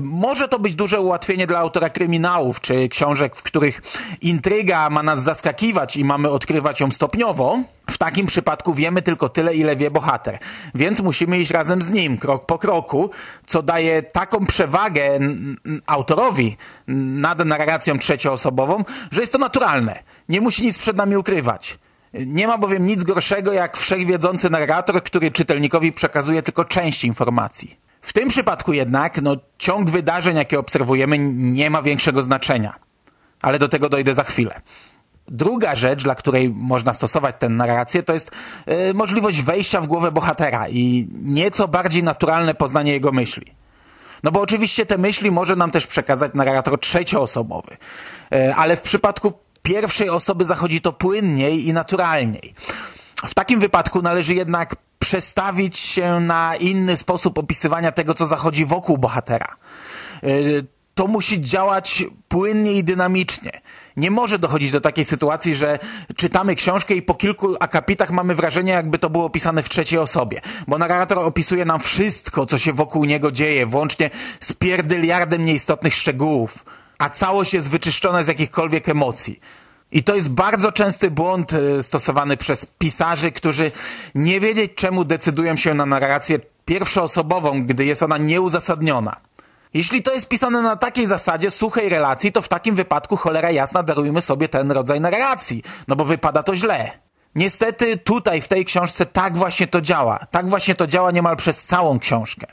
Może 0.00 0.48
to 0.48 0.58
być 0.58 0.74
duże 0.74 1.00
ułatwienie 1.00 1.46
dla 1.46 1.58
autora 1.58 1.90
kryminałów, 1.90 2.60
czy 2.60 2.88
książek, 2.88 3.36
w 3.36 3.42
których 3.42 3.82
intryga 4.20 4.90
ma 4.90 5.02
nas 5.02 5.22
zaskakiwać 5.22 5.96
i 5.96 6.04
mamy 6.04 6.30
odkrywać 6.30 6.80
ją 6.80 6.90
stopniowo. 6.90 7.58
W 7.90 7.98
takim 7.98 8.26
przypadku 8.26 8.74
wiemy 8.74 9.02
tylko 9.02 9.28
tyle, 9.28 9.54
ile 9.54 9.76
wie 9.76 9.90
bohater, 9.90 10.38
więc 10.74 11.00
musimy 11.00 11.38
iść 11.38 11.50
razem 11.50 11.82
z 11.82 11.90
nim, 11.90 12.18
krok 12.18 12.46
po 12.46 12.58
kroku, 12.58 13.10
co 13.46 13.62
daje 13.62 14.02
taką 14.02 14.46
przewagę 14.46 15.18
autorowi 15.86 16.56
nad 16.86 17.44
narracją 17.44 17.98
trzecioosobową, 17.98 18.84
że 19.10 19.20
jest 19.20 19.32
to 19.32 19.38
naturalne. 19.38 20.02
Nie 20.28 20.40
musi 20.40 20.66
nic 20.66 20.78
przed 20.78 20.96
nami 20.96 21.16
ukrywać. 21.16 21.78
Nie 22.14 22.46
ma 22.46 22.58
bowiem 22.58 22.86
nic 22.86 23.02
gorszego 23.02 23.52
jak 23.52 23.76
wszechwiedzący 23.76 24.50
narrator, 24.50 25.02
który 25.02 25.30
czytelnikowi 25.30 25.92
przekazuje 25.92 26.42
tylko 26.42 26.64
część 26.64 27.04
informacji. 27.04 27.76
W 28.02 28.12
tym 28.12 28.28
przypadku 28.28 28.72
jednak 28.72 29.22
no, 29.22 29.36
ciąg 29.58 29.90
wydarzeń, 29.90 30.36
jakie 30.36 30.58
obserwujemy, 30.58 31.18
nie 31.18 31.70
ma 31.70 31.82
większego 31.82 32.22
znaczenia. 32.22 32.74
Ale 33.42 33.58
do 33.58 33.68
tego 33.68 33.88
dojdę 33.88 34.14
za 34.14 34.24
chwilę. 34.24 34.60
Druga 35.28 35.74
rzecz, 35.74 36.02
dla 36.02 36.14
której 36.14 36.50
można 36.50 36.92
stosować 36.92 37.36
tę 37.38 37.48
narrację, 37.48 38.02
to 38.02 38.14
jest 38.14 38.30
yy, 38.66 38.94
możliwość 38.94 39.42
wejścia 39.42 39.80
w 39.80 39.86
głowę 39.86 40.12
bohatera 40.12 40.68
i 40.68 41.08
nieco 41.12 41.68
bardziej 41.68 42.02
naturalne 42.02 42.54
poznanie 42.54 42.92
jego 42.92 43.12
myśli. 43.12 43.54
No 44.22 44.30
bo 44.30 44.40
oczywiście 44.40 44.86
te 44.86 44.98
myśli 44.98 45.30
może 45.30 45.56
nam 45.56 45.70
też 45.70 45.86
przekazać 45.86 46.34
narrator 46.34 46.80
trzecioosobowy, 46.80 47.76
yy, 48.30 48.54
ale 48.54 48.76
w 48.76 48.82
przypadku 48.82 49.32
pierwszej 49.62 50.10
osoby 50.10 50.44
zachodzi 50.44 50.80
to 50.80 50.92
płynniej 50.92 51.68
i 51.68 51.72
naturalniej. 51.72 52.54
W 53.26 53.34
takim 53.34 53.60
wypadku 53.60 54.02
należy 54.02 54.34
jednak 54.34 54.76
przestawić 54.98 55.78
się 55.78 56.20
na 56.20 56.56
inny 56.56 56.96
sposób 56.96 57.38
opisywania 57.38 57.92
tego, 57.92 58.14
co 58.14 58.26
zachodzi 58.26 58.64
wokół 58.64 58.98
bohatera. 58.98 59.56
Y, 60.24 60.66
to 60.94 61.06
musi 61.06 61.40
działać 61.40 62.04
płynnie 62.28 62.72
i 62.72 62.84
dynamicznie. 62.84 63.50
Nie 63.96 64.10
może 64.10 64.38
dochodzić 64.38 64.70
do 64.70 64.80
takiej 64.80 65.04
sytuacji, 65.04 65.54
że 65.54 65.78
czytamy 66.16 66.54
książkę 66.54 66.94
i 66.94 67.02
po 67.02 67.14
kilku 67.14 67.56
akapitach 67.60 68.10
mamy 68.10 68.34
wrażenie, 68.34 68.72
jakby 68.72 68.98
to 68.98 69.10
było 69.10 69.24
opisane 69.24 69.62
w 69.62 69.68
trzeciej 69.68 69.98
osobie. 69.98 70.40
Bo 70.68 70.78
narrator 70.78 71.18
opisuje 71.18 71.64
nam 71.64 71.80
wszystko, 71.80 72.46
co 72.46 72.58
się 72.58 72.72
wokół 72.72 73.04
niego 73.04 73.30
dzieje, 73.30 73.66
włącznie 73.66 74.10
z 74.40 74.52
pierdyliardem 74.52 75.44
nieistotnych 75.44 75.94
szczegółów 75.94 76.64
a 77.02 77.10
całość 77.10 77.54
jest 77.54 77.70
wyczyszczona 77.70 78.24
z 78.24 78.28
jakichkolwiek 78.28 78.88
emocji. 78.88 79.40
I 79.92 80.02
to 80.02 80.14
jest 80.14 80.30
bardzo 80.30 80.72
częsty 80.72 81.10
błąd 81.10 81.52
e, 81.52 81.82
stosowany 81.82 82.36
przez 82.36 82.66
pisarzy, 82.66 83.32
którzy 83.32 83.70
nie 84.14 84.40
wiedzieć 84.40 84.72
czemu 84.74 85.04
decydują 85.04 85.56
się 85.56 85.74
na 85.74 85.86
narrację 85.86 86.38
pierwszoosobową, 86.64 87.66
gdy 87.66 87.84
jest 87.84 88.02
ona 88.02 88.18
nieuzasadniona. 88.18 89.16
Jeśli 89.74 90.02
to 90.02 90.12
jest 90.12 90.28
pisane 90.28 90.62
na 90.62 90.76
takiej 90.76 91.06
zasadzie 91.06 91.50
suchej 91.50 91.88
relacji, 91.88 92.32
to 92.32 92.42
w 92.42 92.48
takim 92.48 92.74
wypadku 92.74 93.16
cholera 93.16 93.50
jasna 93.50 93.82
darujmy 93.82 94.22
sobie 94.22 94.48
ten 94.48 94.72
rodzaj 94.72 95.00
narracji, 95.00 95.62
no 95.88 95.96
bo 95.96 96.04
wypada 96.04 96.42
to 96.42 96.56
źle. 96.56 96.90
Niestety 97.34 97.96
tutaj 97.96 98.40
w 98.40 98.48
tej 98.48 98.64
książce 98.64 99.06
tak 99.06 99.36
właśnie 99.36 99.66
to 99.66 99.80
działa. 99.80 100.26
Tak 100.30 100.48
właśnie 100.48 100.74
to 100.74 100.86
działa 100.86 101.10
niemal 101.10 101.36
przez 101.36 101.64
całą 101.64 101.98
książkę. 101.98 102.46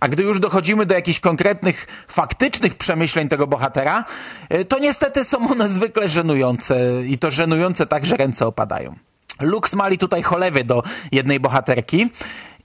A 0.00 0.08
gdy 0.08 0.22
już 0.22 0.40
dochodzimy 0.40 0.86
do 0.86 0.94
jakichś 0.94 1.20
konkretnych, 1.20 1.86
faktycznych 2.08 2.74
przemyśleń 2.74 3.28
tego 3.28 3.46
bohatera, 3.46 4.04
e, 4.48 4.64
to 4.64 4.78
niestety 4.78 5.24
są 5.24 5.50
one 5.50 5.68
zwykle 5.68 6.08
żenujące 6.08 7.02
i 7.06 7.18
to 7.18 7.30
żenujące 7.30 7.86
tak, 7.86 8.06
że 8.06 8.16
ręce 8.16 8.46
opadają. 8.46 8.94
Lux 9.40 9.74
mali 9.74 9.98
tutaj 9.98 10.22
cholewy 10.22 10.64
do 10.64 10.82
jednej 11.12 11.40
bohaterki 11.40 12.10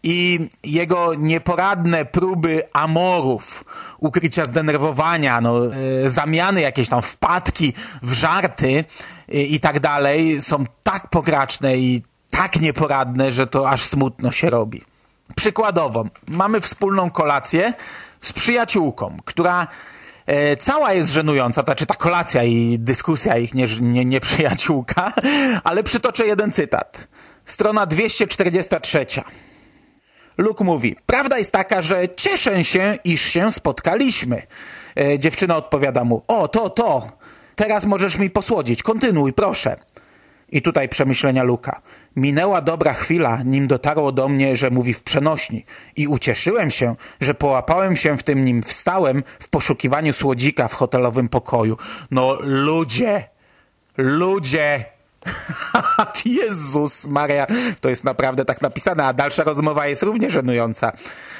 i 0.03 0.39
jego 0.63 1.13
nieporadne 1.13 2.05
próby 2.05 2.63
amorów, 2.73 3.65
ukrycia 3.99 4.45
zdenerwowania, 4.45 5.41
no, 5.41 5.75
e, 5.75 6.09
zamiany 6.09 6.61
jakieś 6.61 6.89
tam 6.89 7.01
wpadki 7.01 7.73
w 8.01 8.13
żarty 8.13 8.85
e, 9.29 9.41
i 9.41 9.59
tak 9.59 9.79
dalej 9.79 10.41
są 10.41 10.65
tak 10.83 11.09
pokraczne 11.09 11.77
i 11.77 12.03
tak 12.29 12.61
nieporadne, 12.61 13.31
że 13.31 13.47
to 13.47 13.69
aż 13.69 13.81
smutno 13.81 14.31
się 14.31 14.49
robi. 14.49 14.81
Przykładowo, 15.35 16.05
mamy 16.27 16.61
wspólną 16.61 17.11
kolację 17.11 17.73
z 18.21 18.33
przyjaciółką, 18.33 19.17
która 19.25 19.67
e, 20.25 20.57
cała 20.57 20.93
jest 20.93 21.11
żenująca, 21.11 21.63
to 21.63 21.65
znaczy 21.65 21.85
ta 21.85 21.95
kolacja 21.95 22.43
i 22.43 22.79
dyskusja 22.79 23.37
ich 23.37 23.53
nie, 23.53 23.65
nie, 23.81 24.05
nie 24.05 24.19
przyjaciółka, 24.19 25.13
ale 25.63 25.83
przytoczę 25.83 26.27
jeden 26.27 26.51
cytat. 26.51 27.07
Strona 27.45 27.85
243. 27.85 29.05
Luke 30.37 30.63
mówi, 30.63 30.95
prawda 31.05 31.37
jest 31.37 31.51
taka, 31.51 31.81
że 31.81 32.09
cieszę 32.15 32.63
się, 32.63 32.97
iż 33.03 33.21
się 33.21 33.51
spotkaliśmy. 33.51 34.41
E, 34.97 35.19
dziewczyna 35.19 35.57
odpowiada 35.57 36.03
mu, 36.03 36.23
o, 36.27 36.47
to, 36.47 36.69
to, 36.69 37.07
teraz 37.55 37.85
możesz 37.85 38.17
mi 38.17 38.29
posłodzić, 38.29 38.83
kontynuuj, 38.83 39.33
proszę. 39.33 39.75
I 40.51 40.61
tutaj 40.61 40.89
przemyślenia 40.89 41.43
Luka. 41.43 41.81
Minęła 42.15 42.61
dobra 42.61 42.93
chwila, 42.93 43.43
nim 43.45 43.67
dotarło 43.67 44.11
do 44.11 44.29
mnie, 44.29 44.55
że 44.55 44.69
mówi 44.69 44.93
w 44.93 45.03
przenośni 45.03 45.65
i 45.95 46.07
ucieszyłem 46.07 46.71
się, 46.71 46.95
że 47.21 47.33
połapałem 47.33 47.95
się 47.95 48.17
w 48.17 48.23
tym, 48.23 48.45
nim 48.45 48.63
wstałem 48.63 49.23
w 49.39 49.49
poszukiwaniu 49.49 50.13
słodzika 50.13 50.67
w 50.67 50.73
hotelowym 50.73 51.29
pokoju. 51.29 51.77
No 52.11 52.37
ludzie, 52.41 53.23
ludzie, 53.97 54.85
Jezus 56.25 57.07
Maria, 57.07 57.47
to 57.81 57.89
jest 57.89 58.03
naprawdę 58.03 58.45
tak 58.45 58.61
napisane, 58.61 59.05
a 59.05 59.13
dalsza 59.13 59.43
rozmowa 59.43 59.87
jest 59.87 60.03
równie 60.03 60.29
żenująca. 60.29 60.91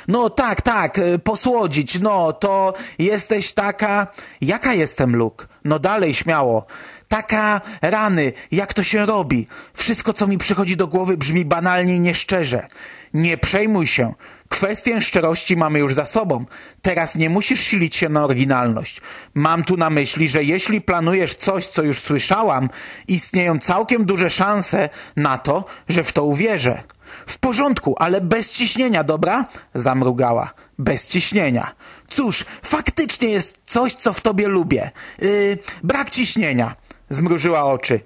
No 0.08 0.30
tak, 0.30 0.62
tak, 0.62 0.98
y, 0.98 1.20
posłodzić, 1.20 2.00
no 2.00 2.34
to 2.34 2.74
jesteś 3.00 3.54
taka... 3.54 4.08
Jaka 4.42 4.74
jestem, 4.74 5.16
Luke? 5.16 5.48
No 5.66 5.80
dalej, 5.80 6.14
śmiało. 6.14 6.66
Taka 7.08 7.62
rany, 7.82 8.34
jak 8.52 8.74
to 8.74 8.84
się 8.84 9.06
robi. 9.06 9.48
Wszystko, 9.74 10.14
co 10.14 10.28
mi 10.28 10.38
przychodzi 10.38 10.78
do 10.78 10.88
głowy, 10.88 11.18
brzmi 11.18 11.46
banalnie 11.46 11.96
i 11.96 12.00
nieszczerze. 12.00 12.68
Nie 13.14 13.38
przejmuj 13.38 13.88
się. 13.88 14.14
Kwestię 14.50 15.02
szczerości 15.02 15.58
mamy 15.58 15.80
już 15.80 15.94
za 15.94 16.06
sobą. 16.06 16.46
Teraz 16.82 17.16
nie 17.16 17.30
musisz 17.30 17.60
silić 17.60 17.96
się 17.96 18.10
na 18.10 18.24
oryginalność. 18.24 19.02
Mam 19.34 19.64
tu 19.64 19.78
na 19.78 19.90
myśli, 19.90 20.30
że 20.30 20.44
jeśli 20.44 20.82
planujesz 20.82 21.36
coś, 21.36 21.68
co 21.68 21.84
już 21.84 22.00
słyszałam, 22.00 22.70
istnieją 23.08 23.60
całkiem 23.60 24.06
duże 24.06 24.30
szanse 24.30 24.90
na 25.16 25.38
to, 25.38 25.66
że 25.90 26.04
w 26.04 26.12
to 26.12 26.24
uwierzę. 26.24 26.84
W 27.26 27.38
porządku, 27.38 27.96
ale 28.00 28.22
bez 28.22 28.52
ciśnienia, 28.52 29.04
dobra? 29.04 29.46
Zamrugała. 29.74 30.54
Bez 30.80 31.08
ciśnienia. 31.08 31.72
Cóż, 32.10 32.46
faktycznie 32.64 33.30
jest 33.30 33.60
coś, 33.66 33.96
co 33.96 34.14
w 34.14 34.22
tobie 34.22 34.48
lubię. 34.48 34.92
Yy, 35.22 35.58
brak 35.84 36.10
ciśnienia. 36.10 36.76
Zmrużyła 37.10 37.64
oczy. 37.64 38.00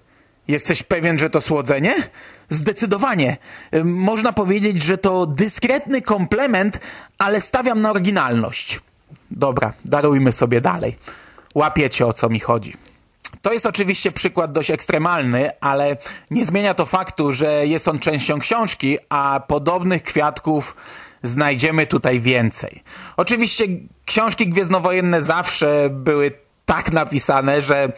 Jesteś 0.48 0.84
pewien, 0.84 1.20
że 1.20 1.30
to 1.30 1.42
słodzenie? 1.42 1.96
Zdecydowanie. 2.50 3.38
Można 3.84 4.34
powiedzieć, 4.34 4.84
że 4.84 4.98
to 4.98 5.26
dyskretny 5.26 6.02
komplement, 6.02 6.80
ale 7.18 7.42
stawiam 7.42 7.82
na 7.82 7.92
oryginalność. 7.92 8.80
Dobra, 9.32 9.74
darujmy 9.86 10.32
sobie 10.32 10.62
dalej. 10.62 10.96
Łapiecie 11.56 12.08
o 12.08 12.14
co 12.14 12.30
mi 12.30 12.40
chodzi. 12.40 12.74
To 13.42 13.54
jest 13.54 13.66
oczywiście 13.66 14.12
przykład 14.12 14.52
dość 14.52 14.72
ekstremalny, 14.72 15.50
ale 15.62 15.98
nie 16.32 16.46
zmienia 16.46 16.74
to 16.74 16.86
faktu, 16.86 17.34
że 17.34 17.68
jest 17.68 17.88
on 17.88 18.00
częścią 18.00 18.40
książki, 18.40 18.98
a 19.10 19.42
podobnych 19.48 20.04
kwiatków 20.04 20.76
znajdziemy 21.24 21.88
tutaj 21.88 22.20
więcej. 22.20 22.84
Oczywiście 23.18 23.66
książki 24.06 24.48
gwiezdnowojenne 24.48 25.22
zawsze 25.22 25.90
były 25.90 26.32
tak 26.66 26.92
napisane, 26.92 27.62
że 27.62 27.92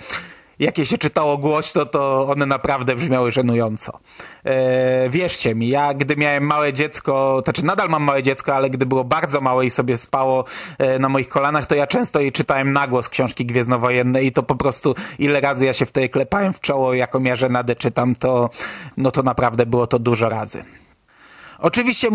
jakie 0.60 0.86
się 0.86 0.98
czytało 0.98 1.38
głośno, 1.38 1.86
to 1.86 2.28
one 2.28 2.46
naprawdę 2.46 2.96
brzmiały 2.96 3.32
żenująco. 3.32 4.00
E, 4.44 5.10
wierzcie 5.10 5.56
mi, 5.56 5.68
ja 5.68 5.94
gdy 5.94 6.16
miałem 6.16 6.44
małe 6.44 6.74
dziecko, 6.74 7.42
to 7.42 7.44
znaczy 7.44 7.66
nadal 7.66 7.90
mam 7.90 8.04
małe 8.04 8.24
dziecko, 8.24 8.56
ale 8.56 8.70
gdy 8.70 8.86
było 8.86 9.04
bardzo 9.04 9.42
małe 9.42 9.66
i 9.66 9.70
sobie 9.70 9.98
spało 9.98 10.46
e, 10.78 11.00
na 11.00 11.10
moich 11.10 11.30
kolanach, 11.30 11.66
to 11.66 11.76
ja 11.76 11.88
często 11.88 12.20
jej 12.20 12.32
czytałem 12.32 12.74
na 12.74 12.88
głos 12.88 13.10
książki 13.10 13.46
gwiezdnowojenne 13.46 14.24
i 14.24 14.32
to 14.32 14.44
po 14.44 14.56
prostu 14.56 14.96
ile 15.20 15.42
razy 15.42 15.66
ja 15.66 15.74
się 15.74 15.86
wtedy 15.86 16.10
klepałem 16.10 16.54
w 16.54 16.60
czoło, 16.60 16.94
jaką 16.94 17.24
ja 17.24 17.36
żenadę 17.36 17.76
czytam, 17.76 18.16
to, 18.16 18.50
no 18.98 19.12
to 19.12 19.24
naprawdę 19.24 19.66
było 19.66 19.88
to 19.88 20.00
dużo 20.00 20.30
razy. 20.30 20.64
Oczywiście 21.60 22.10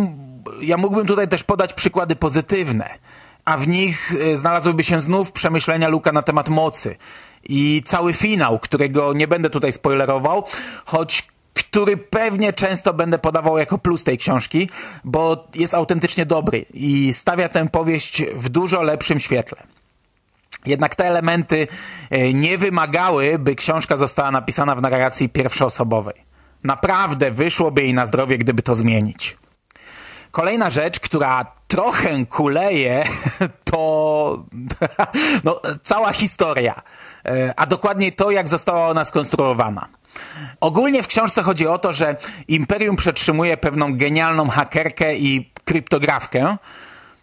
ja 0.60 0.76
mógłbym 0.76 1.06
tutaj 1.06 1.28
też 1.28 1.44
podać 1.44 1.74
przykłady 1.74 2.16
pozytywne, 2.16 2.98
a 3.44 3.56
w 3.56 3.68
nich 3.68 4.12
e, 4.20 4.36
znalazłyby 4.36 4.84
się 4.84 5.00
znów 5.00 5.32
przemyślenia 5.32 5.88
Luka 5.88 6.12
na 6.12 6.22
temat 6.22 6.48
mocy 6.48 6.96
i 7.48 7.82
cały 7.86 8.14
finał, 8.14 8.58
którego 8.58 9.12
nie 9.12 9.28
będę 9.28 9.50
tutaj 9.50 9.72
spoilerował, 9.72 10.44
choć 10.84 11.30
który 11.54 11.96
pewnie 11.96 12.52
często 12.52 12.94
będę 12.94 13.18
podawał 13.18 13.58
jako 13.58 13.78
plus 13.78 14.04
tej 14.04 14.18
książki, 14.18 14.70
bo 15.04 15.48
jest 15.54 15.74
autentycznie 15.74 16.26
dobry 16.26 16.64
i 16.74 17.14
stawia 17.14 17.48
tę 17.48 17.68
powieść 17.68 18.22
w 18.34 18.48
dużo 18.48 18.82
lepszym 18.82 19.20
świetle. 19.20 19.62
Jednak 20.66 20.94
te 20.94 21.06
elementy 21.06 21.66
e, 22.10 22.32
nie 22.32 22.58
wymagały, 22.58 23.38
by 23.38 23.54
książka 23.54 23.96
została 23.96 24.30
napisana 24.30 24.74
w 24.74 24.82
narracji 24.82 25.28
pierwszoosobowej. 25.28 26.14
Naprawdę 26.64 27.30
wyszłoby 27.30 27.82
jej 27.82 27.94
na 27.94 28.06
zdrowie, 28.06 28.38
gdyby 28.38 28.62
to 28.62 28.74
zmienić. 28.74 29.36
Kolejna 30.30 30.70
rzecz, 30.70 31.00
która 31.00 31.52
trochę 31.68 32.26
kuleje, 32.26 33.04
to 33.70 34.44
no, 35.44 35.60
cała 35.82 36.12
historia, 36.12 36.82
E, 37.24 37.54
a 37.56 37.66
dokładniej 37.66 38.12
to, 38.12 38.30
jak 38.30 38.48
została 38.48 38.88
ona 38.88 39.04
skonstruowana. 39.04 39.88
Ogólnie 40.60 41.02
w 41.02 41.06
książce 41.06 41.42
chodzi 41.42 41.66
o 41.66 41.78
to, 41.78 41.92
że 41.92 42.16
Imperium 42.48 42.96
przetrzymuje 42.96 43.56
pewną 43.56 43.96
genialną 43.96 44.48
hakerkę 44.48 45.16
i 45.16 45.50
kryptografkę. 45.64 46.56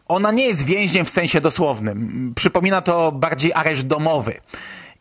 Ona 0.08 0.32
nie 0.32 0.48
jest 0.48 0.66
więźniem 0.66 1.06
w 1.06 1.10
sensie 1.10 1.42
dosłownym. 1.42 2.34
Przypomina 2.36 2.82
to 2.82 3.12
bardziej 3.12 3.54
areszt 3.54 3.88
domowy. 3.88 4.40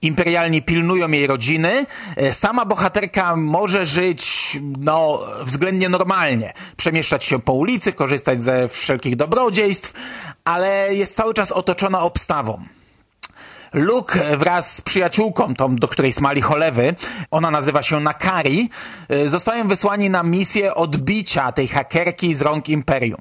Imperialni 0.03 0.63
pilnują 0.63 1.09
jej 1.09 1.27
rodziny. 1.27 1.87
E, 2.17 2.33
Sama 2.33 2.65
bohaterka 2.65 3.37
może 3.37 3.87
żyć 3.87 4.59
no, 4.79 5.21
względnie 5.45 5.89
normalnie. 5.89 6.53
Przemieszczać 6.77 7.25
się 7.25 7.39
po 7.39 7.53
ulicy, 7.53 7.93
korzystać 7.93 8.43
ze 8.43 8.69
wszelkich 8.69 9.17
dobrodziejstw, 9.17 9.93
ale 10.45 10.95
jest 10.95 11.17
cały 11.17 11.35
czas 11.35 11.53
otoczona 11.53 12.01
obstawą. 12.01 12.63
Luke 13.73 14.37
wraz 14.37 14.77
z 14.77 14.81
przyjaciółką, 14.81 15.55
tą, 15.55 15.77
do 15.77 15.89
której 15.89 16.13
smali 16.13 16.41
cholewy, 16.41 16.95
ona 17.31 17.51
nazywa 17.51 17.83
się 17.83 18.01
Nakari, 18.01 18.71
y, 19.11 19.29
zostają 19.29 19.69
wysłani 19.69 20.11
na 20.11 20.23
misję 20.23 20.75
odbicia 20.75 21.53
tej 21.53 21.69
hakerki 21.69 22.35
z 22.35 22.43
rąk 22.43 22.69
Imperium. 22.69 23.21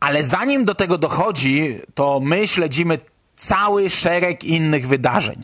Ale 0.00 0.24
zanim 0.24 0.64
do 0.64 0.74
tego 0.74 0.98
dochodzi, 0.98 1.80
to 1.94 2.20
my 2.20 2.48
śledzimy 2.48 2.98
cały 3.36 3.90
szereg 3.90 4.44
innych 4.44 4.88
wydarzeń. 4.88 5.42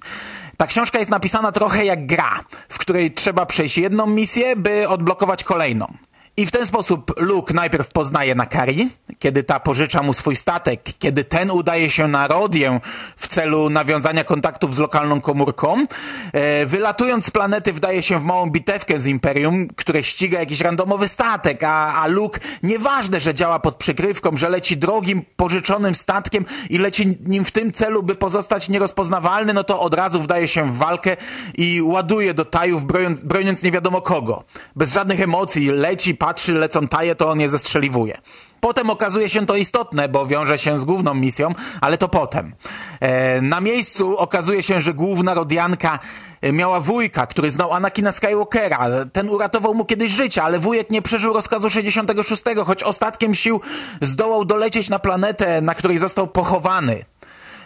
Ta 0.61 0.67
książka 0.67 0.99
jest 0.99 1.11
napisana 1.11 1.53
trochę 1.53 1.85
jak 1.85 2.07
gra, 2.07 2.41
w 2.69 2.79
której 2.79 3.13
trzeba 3.13 3.47
przejść 3.47 3.79
jedną 3.79 4.07
misję, 4.07 4.57
by 4.57 4.89
odblokować 4.89 5.45
kolejną. 5.45 5.95
I 6.39 6.47
w 6.47 6.51
ten 6.51 6.67
sposób 6.67 7.15
Luke 7.17 7.55
najpierw 7.55 7.89
poznaje 7.89 8.35
Nakari, 8.35 8.89
kiedy 9.19 9.43
ta 9.43 9.61
pożycza 9.61 10.03
mu 10.03 10.13
swój 10.13 10.37
statek, 10.37 10.81
kiedy 10.99 11.25
ten 11.25 11.51
udaje 11.51 11.91
się 11.91 12.09
na 12.09 12.29
Rodię 12.29 12.81
w 13.17 13.29
celu 13.29 13.71
nawiązania 13.71 14.25
kontaktów 14.25 14.75
z 14.75 14.79
lokalną 14.79 15.21
komórką. 15.21 15.85
E, 16.33 16.67
wylatując 16.67 17.27
z 17.27 17.31
planety 17.31 17.73
wdaje 17.73 18.03
się 18.03 18.19
w 18.19 18.25
małą 18.25 18.51
bitewkę 18.51 19.01
z 19.01 19.07
Imperium, 19.07 19.69
które 19.77 20.03
ściga 20.03 20.41
jakiś 20.41 20.61
randomowy 20.61 21.09
statek, 21.09 21.65
a, 21.65 21.95
a 21.95 22.07
Luke 22.07 22.41
nieważne, 22.63 23.21
że 23.21 23.35
działa 23.35 23.59
pod 23.59 23.77
przykrywką, 23.77 24.37
że 24.37 24.49
leci 24.49 24.77
drogim, 24.77 25.23
pożyczonym 25.37 25.95
statkiem 25.95 26.45
i 26.71 26.79
leci 26.79 27.19
nim 27.27 27.45
w 27.45 27.51
tym 27.51 27.73
celu, 27.73 28.03
by 28.03 28.15
pozostać 28.15 28.69
nierozpoznawalny, 28.69 29.55
no 29.55 29.65
to 29.65 29.81
od 29.81 29.95
razu 29.95 30.23
wdaje 30.23 30.49
się 30.49 30.73
w 30.73 30.77
walkę 30.77 31.17
i 31.57 31.83
ładuje 31.83 32.35
do 32.35 32.45
tajów, 32.45 32.85
broniąc, 32.85 33.23
broniąc 33.23 33.63
nie 33.63 33.71
wiadomo 33.71 34.01
kogo. 34.01 34.45
Bez 34.77 34.93
żadnych 34.93 35.21
emocji 35.21 35.67
leci, 35.67 36.15
patrzy, 36.29 36.55
lecą 36.55 36.89
taje, 36.89 37.15
to 37.15 37.31
on 37.31 37.41
je 37.41 37.49
zestrzeliwuje. 37.49 38.19
Potem 38.61 38.91
okazuje 38.91 39.29
się 39.29 39.47
to 39.47 39.57
istotne, 39.57 40.09
bo 40.09 40.27
wiąże 40.27 40.59
się 40.59 40.79
z 40.79 40.85
główną 40.85 41.15
misją, 41.15 41.53
ale 41.81 41.99
to 41.99 42.09
potem. 42.09 42.55
E, 43.01 43.41
na 43.41 43.61
miejscu 43.61 44.19
okazuje 44.19 44.63
się, 44.63 44.81
że 44.81 44.95
główna 44.95 45.35
Rodianka 45.35 45.99
e, 46.41 46.53
miała 46.53 46.81
wujka, 46.81 47.27
który 47.27 47.51
znał 47.51 47.73
Anakina 47.73 48.13
Skywalkera. 48.13 48.87
Ten 49.13 49.31
uratował 49.31 49.75
mu 49.75 49.85
kiedyś 49.85 50.13
życie, 50.13 50.43
ale 50.43 50.59
wujek 50.59 50.91
nie 50.91 51.03
przeżył 51.03 51.33
rozkazu 51.33 51.71
66, 51.71 52.43
choć 52.67 52.83
ostatkiem 52.83 53.35
sił 53.35 53.61
zdołał 54.01 54.45
dolecieć 54.45 54.91
na 54.91 54.99
planetę, 54.99 55.61
na 55.61 55.75
której 55.75 55.99
został 55.99 56.27
pochowany. 56.27 57.05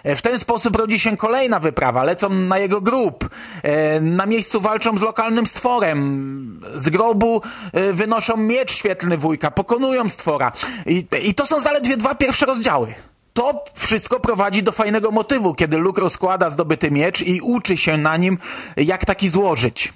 E, 0.04 0.16
W 0.16 0.22
ten 0.22 0.38
sposób 0.38 0.76
rodzi 0.76 0.98
się 0.98 1.16
kolejna 1.16 1.60
wyprawa. 1.60 2.04
Lecą 2.04 2.28
na 2.28 2.58
jego 2.58 2.80
grób. 2.80 3.28
E, 3.62 4.00
Na 4.00 4.26
miejscu 4.26 4.60
walczą 4.60 4.98
z 4.98 5.02
lokalnym 5.02 5.46
stworem. 5.46 6.60
Z 6.74 6.90
grobu 6.90 7.42
e, 7.72 7.92
wynoszą 7.92 8.36
miecz 8.36 8.72
świetlny 8.72 9.18
wujka. 9.18 9.50
Pokonują 9.50 10.08
stwora. 10.08 10.52
I, 10.86 11.06
I 11.22 11.34
to 11.34 11.46
są 11.46 11.60
zaledwie 11.60 11.96
dwa 11.96 12.14
pierwsze 12.14 12.46
rozdziały. 12.46 12.94
To 13.32 13.64
wszystko 13.74 14.20
prowadzi 14.20 14.62
do 14.62 14.72
fajnego 14.72 15.10
motywu, 15.10 15.54
kiedy 15.54 15.78
Luke 15.78 16.00
rozkłada 16.00 16.50
zdobyty 16.50 16.90
miecz 16.90 17.20
i 17.22 17.40
uczy 17.40 17.76
się 17.76 17.96
na 17.96 18.16
nim, 18.16 18.38
jak 18.76 19.04
taki 19.04 19.28
złożyć. 19.28 19.92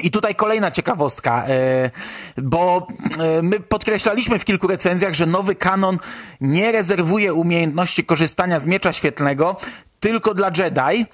I 0.00 0.10
tutaj 0.10 0.34
kolejna 0.34 0.70
ciekawostka, 0.70 1.44
e, 1.46 1.90
bo 2.36 2.86
e, 3.18 3.42
my 3.42 3.60
podkreślaliśmy 3.60 4.38
w 4.38 4.44
kilku 4.44 4.66
recenzjach, 4.66 5.14
że 5.14 5.26
nowy 5.26 5.54
kanon 5.54 5.98
nie 6.40 6.72
rezerwuje 6.72 7.34
umiejętności 7.34 8.04
korzystania 8.04 8.60
z 8.60 8.66
miecza 8.66 8.92
świetlnego 8.92 9.56
tylko 10.00 10.34
dla 10.34 10.50
Jedi, 10.58 11.06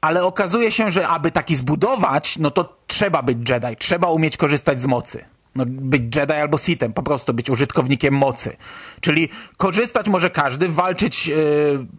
ale 0.00 0.24
okazuje 0.24 0.70
się, 0.70 0.90
że 0.90 1.08
aby 1.08 1.30
taki 1.30 1.56
zbudować, 1.56 2.38
no 2.38 2.50
to 2.50 2.76
trzeba 2.86 3.22
być 3.22 3.50
Jedi, 3.50 3.76
trzeba 3.78 4.08
umieć 4.08 4.36
korzystać 4.36 4.82
z 4.82 4.86
mocy. 4.86 5.24
No, 5.54 5.64
być 5.66 6.16
Jedi 6.16 6.32
albo 6.32 6.58
Sithem, 6.58 6.92
po 6.92 7.02
prostu 7.02 7.34
być 7.34 7.50
użytkownikiem 7.50 8.14
mocy. 8.14 8.56
Czyli 9.00 9.28
korzystać 9.56 10.08
może 10.08 10.30
każdy, 10.30 10.68
walczyć 10.68 11.28
e, 11.28 11.32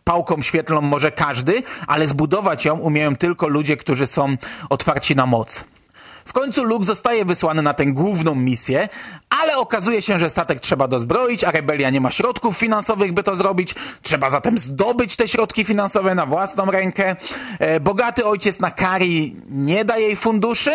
pałką 0.04 0.42
świetlną 0.42 0.82
może 0.82 1.12
każdy, 1.12 1.64
ale 1.88 2.08
zbudować 2.08 2.66
ją 2.66 2.78
umieją 2.78 3.16
tylko 3.16 3.48
ludzie, 3.48 3.78
którzy 3.78 4.08
są 4.08 4.36
otwarci 4.70 5.16
na 5.16 5.26
moc. 5.26 5.66
W 6.26 6.34
końcu 6.34 6.64
Luke 6.64 6.86
zostaje 6.86 7.26
wysłany 7.26 7.62
na 7.62 7.74
tę 7.74 7.86
główną 7.86 8.36
misję, 8.36 8.90
ale 9.30 9.58
okazuje 9.58 10.02
się, 10.02 10.20
że 10.20 10.30
statek 10.30 10.60
trzeba 10.60 10.88
dozbroić, 10.88 11.44
a 11.44 11.52
rebelia 11.52 11.90
nie 11.90 12.02
ma 12.02 12.12
środków 12.12 12.58
finansowych, 12.58 13.14
by 13.14 13.24
to 13.24 13.36
zrobić. 13.36 13.76
Trzeba 14.02 14.30
zatem 14.30 14.58
zdobyć 14.58 15.16
te 15.16 15.28
środki 15.28 15.66
finansowe 15.66 16.16
na 16.16 16.26
własną 16.26 16.66
rękę. 16.66 17.16
E, 17.60 17.80
bogaty 17.80 18.26
ojciec 18.26 18.60
Nakari 18.60 19.36
nie 19.50 19.86
da 19.86 19.98
jej 19.98 20.16
funduszy, 20.16 20.72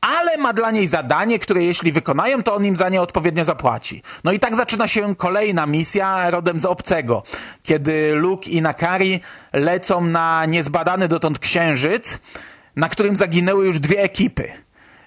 ale 0.00 0.36
ma 0.36 0.52
dla 0.52 0.70
niej 0.70 0.86
zadanie, 0.86 1.38
które 1.38 1.64
jeśli 1.64 1.92
wykonają, 1.92 2.42
to 2.42 2.54
on 2.54 2.64
im 2.64 2.76
za 2.76 2.88
nie 2.88 3.02
odpowiednio 3.02 3.44
zapłaci. 3.44 4.02
No 4.24 4.32
i 4.32 4.38
tak 4.38 4.56
zaczyna 4.56 4.88
się 4.88 5.16
kolejna 5.16 5.66
misja 5.66 6.30
rodem 6.30 6.60
z 6.60 6.64
obcego, 6.64 7.22
kiedy 7.62 8.14
Luke 8.14 8.50
i 8.50 8.62
Nakari 8.62 9.20
lecą 9.52 10.04
na 10.04 10.46
niezbadany 10.46 11.08
dotąd 11.08 11.38
księżyc, 11.38 12.20
na 12.76 12.88
którym 12.88 13.16
zaginęły 13.16 13.66
już 13.66 13.80
dwie 13.80 14.02
ekipy. 14.02 14.52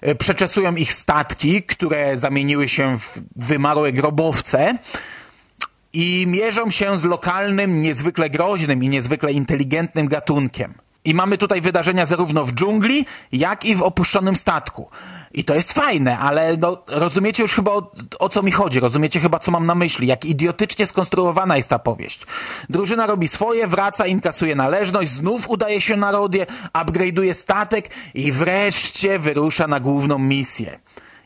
E, 0.04 0.14
Przeczesują 0.14 0.74
ich 0.74 0.92
statki, 0.92 1.62
które 1.62 2.16
zamieniły 2.16 2.68
się 2.68 2.98
w 2.98 3.22
wymarłe 3.36 3.92
grobowce 3.92 4.78
i 5.92 6.24
mierzą 6.28 6.70
się 6.70 6.98
z 6.98 7.04
lokalnym, 7.04 7.82
niezwykle 7.82 8.30
groźnym 8.30 8.84
i 8.84 8.88
niezwykle 8.88 9.32
inteligentnym 9.32 10.08
gatunkiem. 10.08 10.74
I 11.04 11.14
mamy 11.14 11.38
tutaj 11.38 11.60
wydarzenia 11.60 12.06
zarówno 12.06 12.44
w 12.44 12.52
dżungli, 12.52 13.06
jak 13.32 13.64
i 13.64 13.74
w 13.74 13.82
opuszczonym 13.82 14.36
statku. 14.36 14.90
I 15.34 15.44
to 15.44 15.54
jest 15.54 15.72
fajne, 15.72 16.18
ale 16.18 16.56
no, 16.56 16.82
rozumiecie 16.86 17.42
już 17.42 17.54
chyba 17.54 17.72
o, 17.72 17.90
o 18.18 18.28
co 18.28 18.42
mi 18.42 18.50
chodzi, 18.50 18.80
rozumiecie 18.80 19.20
chyba 19.20 19.38
co 19.38 19.50
mam 19.50 19.66
na 19.66 19.74
myśli, 19.74 20.06
jak 20.06 20.24
idiotycznie 20.24 20.86
skonstruowana 20.86 21.56
jest 21.56 21.68
ta 21.68 21.78
powieść. 21.78 22.26
Drużyna 22.70 23.06
robi 23.06 23.28
swoje, 23.28 23.66
wraca, 23.66 24.06
inkasuje 24.06 24.56
należność, 24.56 25.10
znów 25.10 25.50
udaje 25.50 25.80
się 25.80 25.96
na 25.96 26.10
Rodię, 26.10 26.46
upgrade'uje 26.74 27.34
statek 27.34 27.90
i 28.14 28.32
wreszcie 28.32 29.18
wyrusza 29.18 29.66
na 29.66 29.80
główną 29.80 30.18
misję. 30.18 30.78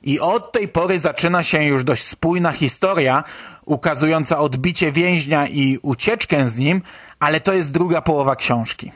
I 0.02 0.20
od 0.20 0.52
tej 0.52 0.68
pory 0.68 0.98
zaczyna 0.98 1.42
się 1.42 1.64
już 1.64 1.84
dość 1.84 2.04
spójna 2.04 2.52
historia, 2.52 3.24
ukazująca 3.64 4.38
odbicie 4.38 4.92
więźnia 4.92 5.46
i 5.46 5.78
ucieczkę 5.82 6.48
z 6.48 6.56
nim, 6.56 6.82
ale 7.20 7.40
to 7.40 7.52
jest 7.52 7.70
druga 7.70 8.02
połowa 8.02 8.36
książki. 8.36 8.92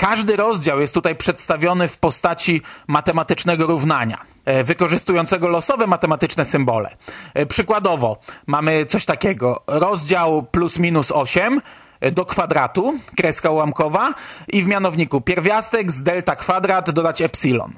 Każdy 0.00 0.36
rozdział 0.36 0.80
jest 0.80 0.94
tutaj 0.94 1.16
przedstawiony 1.16 1.88
w 1.88 1.96
postaci 1.96 2.62
matematycznego 2.86 3.66
równania, 3.66 4.18
e, 4.44 4.64
wykorzystującego 4.64 5.48
losowe 5.48 5.86
matematyczne 5.86 6.44
symbole. 6.44 6.90
E, 7.34 7.46
Przykładowo 7.46 8.20
mamy 8.46 8.86
coś 8.86 9.04
takiego. 9.04 9.62
Rozdział 9.66 10.42
plus 10.42 10.78
minus 10.78 11.12
8 11.12 11.60
e, 12.00 12.10
do 12.10 12.24
kwadratu, 12.24 12.98
kreska 13.16 13.50
ułamkowa 13.50 14.14
i 14.48 14.62
w 14.62 14.66
mianowniku 14.66 15.20
pierwiastek 15.20 15.92
z 15.92 16.02
delta 16.02 16.36
kwadrat 16.36 16.90
dodać 16.90 17.22
epsilon. 17.22 17.72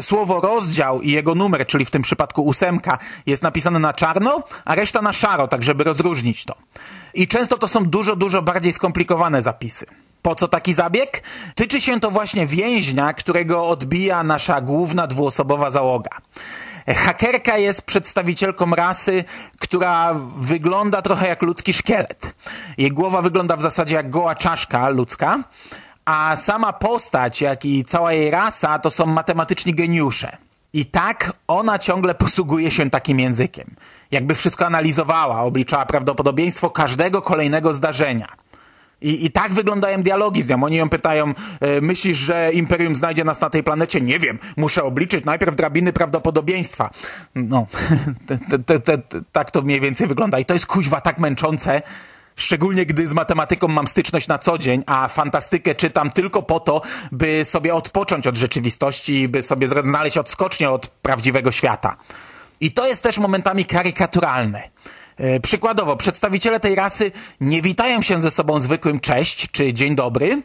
Słowo 0.00 0.40
rozdział 0.40 1.02
i 1.02 1.10
jego 1.10 1.34
numer, 1.34 1.66
czyli 1.66 1.84
w 1.84 1.90
tym 1.90 2.02
przypadku 2.02 2.42
ósemka, 2.42 2.98
jest 3.26 3.42
napisane 3.42 3.78
na 3.78 3.92
czarno, 3.92 4.42
a 4.64 4.74
reszta 4.74 5.02
na 5.02 5.12
szaro, 5.12 5.48
tak 5.48 5.62
żeby 5.62 5.84
rozróżnić 5.84 6.44
to. 6.44 6.54
I 7.14 7.28
często 7.28 7.58
to 7.58 7.68
są 7.68 7.84
dużo, 7.84 8.16
dużo 8.16 8.42
bardziej 8.42 8.72
skomplikowane 8.72 9.42
zapisy. 9.42 9.86
Po 10.22 10.34
co 10.34 10.48
taki 10.48 10.74
zabieg? 10.74 11.22
Tyczy 11.54 11.80
się 11.80 12.00
to 12.00 12.10
właśnie 12.10 12.46
więźnia, 12.46 13.12
którego 13.12 13.68
odbija 13.68 14.22
nasza 14.22 14.60
główna 14.60 15.06
dwuosobowa 15.06 15.70
załoga. 15.70 16.10
Hakerka 16.88 17.58
jest 17.58 17.82
przedstawicielką 17.82 18.70
rasy, 18.70 19.24
która 19.58 20.14
wygląda 20.36 21.02
trochę 21.02 21.28
jak 21.28 21.42
ludzki 21.42 21.72
szkielet. 21.72 22.34
Jej 22.78 22.92
głowa 22.92 23.22
wygląda 23.22 23.56
w 23.56 23.62
zasadzie 23.62 23.94
jak 23.94 24.10
goła 24.10 24.34
czaszka 24.34 24.88
ludzka, 24.88 25.38
a 26.04 26.36
sama 26.36 26.72
postać, 26.72 27.40
jak 27.40 27.64
i 27.64 27.84
cała 27.84 28.12
jej 28.12 28.30
rasa 28.30 28.78
to 28.78 28.90
są 28.90 29.06
matematyczni 29.06 29.74
geniusze. 29.74 30.36
I 30.72 30.86
tak 30.86 31.32
ona 31.48 31.78
ciągle 31.78 32.14
posługuje 32.14 32.70
się 32.70 32.90
takim 32.90 33.20
językiem. 33.20 33.76
Jakby 34.10 34.34
wszystko 34.34 34.66
analizowała, 34.66 35.40
obliczała 35.40 35.86
prawdopodobieństwo 35.86 36.70
każdego 36.70 37.22
kolejnego 37.22 37.72
zdarzenia. 37.72 38.28
I, 39.02 39.24
I 39.26 39.30
tak 39.30 39.52
wyglądają 39.52 40.02
dialogi 40.02 40.42
z 40.42 40.48
nią. 40.48 40.64
Oni 40.64 40.76
ją 40.76 40.88
pytają, 40.88 41.34
e, 41.60 41.80
myślisz, 41.80 42.18
że 42.18 42.50
Imperium 42.52 42.96
znajdzie 42.96 43.24
nas 43.24 43.40
na 43.40 43.50
tej 43.50 43.62
planecie? 43.62 44.00
Nie 44.00 44.18
wiem, 44.18 44.38
muszę 44.56 44.82
obliczyć 44.82 45.24
najpierw 45.24 45.56
drabiny 45.56 45.92
prawdopodobieństwa. 45.92 46.90
No, 47.34 47.66
te, 48.48 48.58
te, 48.58 48.80
te, 48.80 49.22
tak 49.32 49.50
to 49.50 49.62
mniej 49.62 49.80
więcej 49.80 50.06
wygląda. 50.06 50.38
I 50.38 50.44
to 50.44 50.54
jest 50.54 50.66
kuźwa 50.66 51.00
tak 51.00 51.18
męczące, 51.18 51.82
Szczególnie 52.36 52.86
gdy 52.86 53.06
z 53.06 53.12
matematyką 53.12 53.68
mam 53.68 53.88
styczność 53.88 54.28
na 54.28 54.38
co 54.38 54.58
dzień, 54.58 54.84
a 54.86 55.08
fantastykę 55.08 55.74
czytam 55.74 56.10
tylko 56.10 56.42
po 56.42 56.60
to, 56.60 56.80
by 57.12 57.44
sobie 57.44 57.74
odpocząć 57.74 58.26
od 58.26 58.36
rzeczywistości, 58.36 59.28
by 59.28 59.42
sobie 59.42 59.68
znaleźć 59.68 60.18
odskocznie 60.18 60.70
od 60.70 60.88
prawdziwego 60.88 61.52
świata. 61.52 61.96
I 62.60 62.72
to 62.72 62.86
jest 62.86 63.02
też 63.02 63.18
momentami 63.18 63.64
karykaturalne. 63.64 64.62
E, 65.20 65.40
przykładowo, 65.40 65.96
przedstawiciele 65.96 66.60
tej 66.60 66.74
rasy 66.74 67.12
nie 67.40 67.62
witają 67.62 68.02
się 68.02 68.20
ze 68.20 68.30
sobą 68.30 68.60
zwykłym 68.60 69.00
cześć 69.00 69.50
czy 69.50 69.72
dzień 69.72 69.94
dobry, 69.94 70.42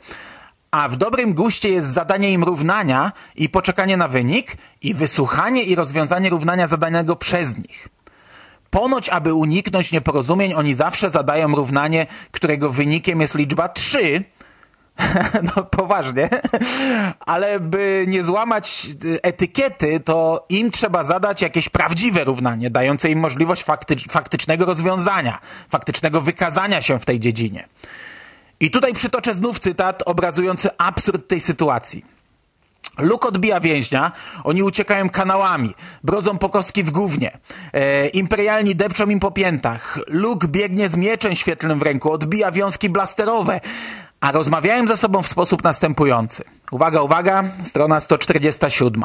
a 0.71 0.89
w 0.89 0.95
dobrym 0.95 1.33
guście 1.33 1.69
jest 1.69 1.87
zadanie 1.87 2.31
im 2.31 2.43
równania 2.43 3.11
i 3.35 3.49
poczekanie 3.49 3.97
na 3.97 4.07
wynik 4.07 4.57
i 4.81 4.93
wysłuchanie 4.93 5.63
i 5.63 5.75
rozwiązanie 5.75 6.29
równania 6.29 6.67
zadanego 6.67 7.15
przez 7.15 7.57
nich. 7.57 7.87
Ponoć, 8.69 9.09
aby 9.09 9.33
uniknąć 9.33 9.91
nieporozumień, 9.91 10.53
oni 10.53 10.73
zawsze 10.73 11.09
zadają 11.09 11.55
równanie, 11.55 12.07
którego 12.31 12.69
wynikiem 12.69 13.21
jest 13.21 13.35
liczba 13.35 13.69
3, 13.69 14.23
no 15.55 15.63
poważnie, 15.63 16.29
ale 17.19 17.59
by 17.59 18.05
nie 18.07 18.23
złamać 18.23 18.87
etykiety, 19.21 19.99
to 19.99 20.45
im 20.49 20.71
trzeba 20.71 21.03
zadać 21.03 21.41
jakieś 21.41 21.69
prawdziwe 21.69 22.23
równanie, 22.23 22.69
dające 22.69 23.09
im 23.09 23.19
możliwość 23.19 23.63
faktycz 23.63 24.07
faktycznego 24.07 24.65
rozwiązania, 24.65 25.39
faktycznego 25.69 26.21
wykazania 26.21 26.81
się 26.81 26.99
w 26.99 27.05
tej 27.05 27.19
dziedzinie. 27.19 27.67
I 28.59 28.71
tutaj 28.71 28.93
przytoczę 28.93 29.33
znów 29.33 29.59
cytat 29.59 30.03
obrazujący 30.05 30.69
absurd 30.77 31.27
tej 31.27 31.39
sytuacji. 31.39 32.05
Luke 32.97 33.27
odbija 33.27 33.59
więźnia, 33.59 34.11
oni 34.43 34.63
uciekają 34.63 35.09
kanałami, 35.09 35.75
brodzą 36.03 36.37
po 36.37 36.49
kostki 36.49 36.83
w 36.83 36.91
gównie. 36.91 37.37
E, 37.73 38.07
imperialni 38.07 38.75
depczą 38.75 39.09
im 39.09 39.19
po 39.19 39.31
piętach. 39.31 39.99
Luke 40.07 40.47
biegnie 40.47 40.89
z 40.89 40.95
mieczem 40.95 41.35
świetlnym 41.35 41.79
w 41.79 41.81
ręku, 41.81 42.11
odbija 42.11 42.51
wiązki 42.51 42.89
blasterowe, 42.89 43.59
a 44.19 44.31
rozmawiają 44.31 44.87
ze 44.87 44.97
sobą 44.97 45.23
w 45.23 45.27
sposób 45.27 45.63
następujący. 45.63 46.43
Uwaga, 46.71 47.01
uwaga, 47.01 47.43
strona 47.63 47.99
147. 47.99 49.03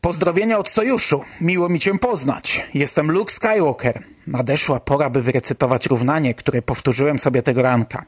Pozdrowienia 0.00 0.58
od 0.58 0.68
sojuszu. 0.68 1.24
Miło 1.40 1.68
mi 1.68 1.80
cię 1.80 1.98
poznać. 1.98 2.66
Jestem 2.74 3.10
Luke 3.10 3.32
Skywalker. 3.32 4.02
Nadeszła 4.26 4.80
pora, 4.80 5.10
by 5.10 5.22
wyrecytować 5.22 5.86
równanie, 5.86 6.34
które 6.34 6.62
powtórzyłem 6.62 7.18
sobie 7.18 7.42
tego 7.42 7.62
ranka. 7.62 8.04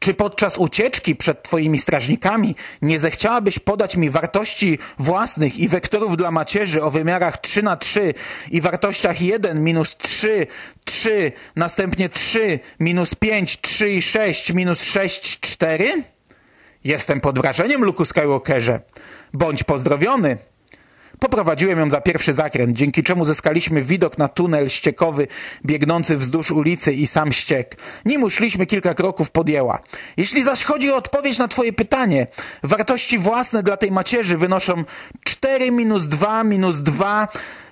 Czy 0.00 0.14
podczas 0.14 0.58
ucieczki 0.58 1.16
przed 1.16 1.42
twoimi 1.42 1.78
strażnikami 1.78 2.54
nie 2.82 2.98
zechciałabyś 2.98 3.58
podać 3.58 3.96
mi 3.96 4.10
wartości 4.10 4.78
własnych 4.98 5.58
i 5.58 5.68
wektorów 5.68 6.16
dla 6.16 6.30
macierzy 6.30 6.82
o 6.82 6.90
wymiarach 6.90 7.38
3 7.38 7.62
na 7.62 7.76
3 7.76 8.14
i 8.50 8.60
wartościach 8.60 9.20
1, 9.20 9.64
minus 9.64 9.96
3, 9.96 10.46
3, 10.84 11.32
następnie 11.56 12.08
3, 12.08 12.60
minus 12.80 13.14
5, 13.14 13.60
3 13.60 13.90
i 13.90 14.02
6, 14.02 14.52
minus 14.52 14.82
6, 14.82 15.40
4? 15.40 16.02
Jestem 16.84 17.20
pod 17.20 17.38
wrażeniem, 17.38 17.84
Luke 17.84 18.06
Skywalkerze. 18.06 18.80
Bądź 19.32 19.64
pozdrowiony. 19.64 20.38
Poprowadziłem 21.20 21.78
ją 21.78 21.90
za 21.90 22.00
pierwszy 22.00 22.32
zakręt, 22.32 22.76
dzięki 22.76 23.02
czemu 23.02 23.24
zyskaliśmy 23.24 23.82
widok 23.82 24.18
na 24.18 24.28
tunel 24.28 24.68
ściekowy 24.68 25.28
biegnący 25.66 26.16
wzdłuż 26.16 26.50
ulicy 26.50 26.92
i 26.92 27.06
sam 27.06 27.32
ściek. 27.32 27.76
Nim 28.04 28.22
uszliśmy 28.22 28.66
kilka 28.66 28.94
kroków 28.94 29.30
podjęła. 29.30 29.78
Jeśli 30.16 30.44
zaś 30.44 30.64
chodzi 30.64 30.90
o 30.90 30.96
odpowiedź 30.96 31.38
na 31.38 31.48
twoje 31.48 31.72
pytanie, 31.72 32.26
wartości 32.62 33.18
własne 33.18 33.62
dla 33.62 33.76
tej 33.76 33.90
macierzy 33.90 34.38
wynoszą 34.38 34.84
4 35.24 35.70
minus 35.70 36.06
2 36.06 36.44
minus 36.44 36.80
2 36.80 37.28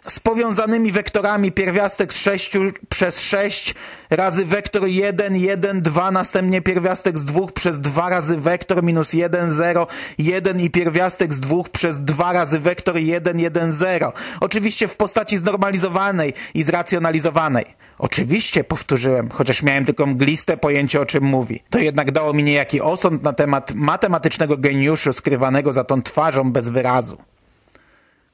z 0.09 0.21
powiązanymi 0.21 0.93
wektorami 0.93 1.53
pierwiastek 1.53 2.13
z 2.13 2.17
6 2.17 2.53
przez 2.89 3.21
6 3.21 3.75
razy 4.11 4.45
wektor 4.45 4.87
1, 4.87 5.37
1, 5.37 5.83
2, 5.83 6.11
następnie 6.11 6.63
pierwiastek 6.63 7.19
z 7.19 7.25
2 7.25 7.47
przez 7.55 7.81
2 7.81 8.09
razy 8.09 8.37
wektor 8.37 8.83
minus 8.83 9.13
1, 9.13 9.53
0, 9.53 9.87
1 10.19 10.61
i 10.61 10.71
pierwiastek 10.71 11.35
z 11.35 11.41
2 11.41 11.57
przez 11.73 12.03
2 12.03 12.33
razy 12.33 12.59
wektor 12.59 12.97
1, 12.97 13.38
1, 13.41 13.73
0. 13.73 14.13
Oczywiście 14.41 14.89
w 14.89 14.97
postaci 14.97 15.39
znormalizowanej 15.39 16.33
i 16.55 16.63
zracjonalizowanej. 16.63 17.65
Oczywiście, 17.99 18.65
powtórzyłem, 18.65 19.31
chociaż 19.31 19.63
miałem 19.63 19.85
tylko 19.85 20.07
mgliste 20.07 20.57
pojęcie 20.57 21.01
o 21.01 21.07
czym 21.07 21.25
mówi. 21.25 21.63
To 21.71 21.79
jednak 21.79 22.13
dało 22.13 22.33
mi 22.33 22.43
niejaki 22.43 22.81
osąd 22.81 23.23
na 23.23 23.33
temat 23.33 23.75
matematycznego 23.75 24.57
geniuszu 24.57 25.13
skrywanego 25.13 25.73
za 25.73 25.85
tą 25.85 26.03
twarzą 26.03 26.53
bez 26.53 26.69
wyrazu. 26.69 27.19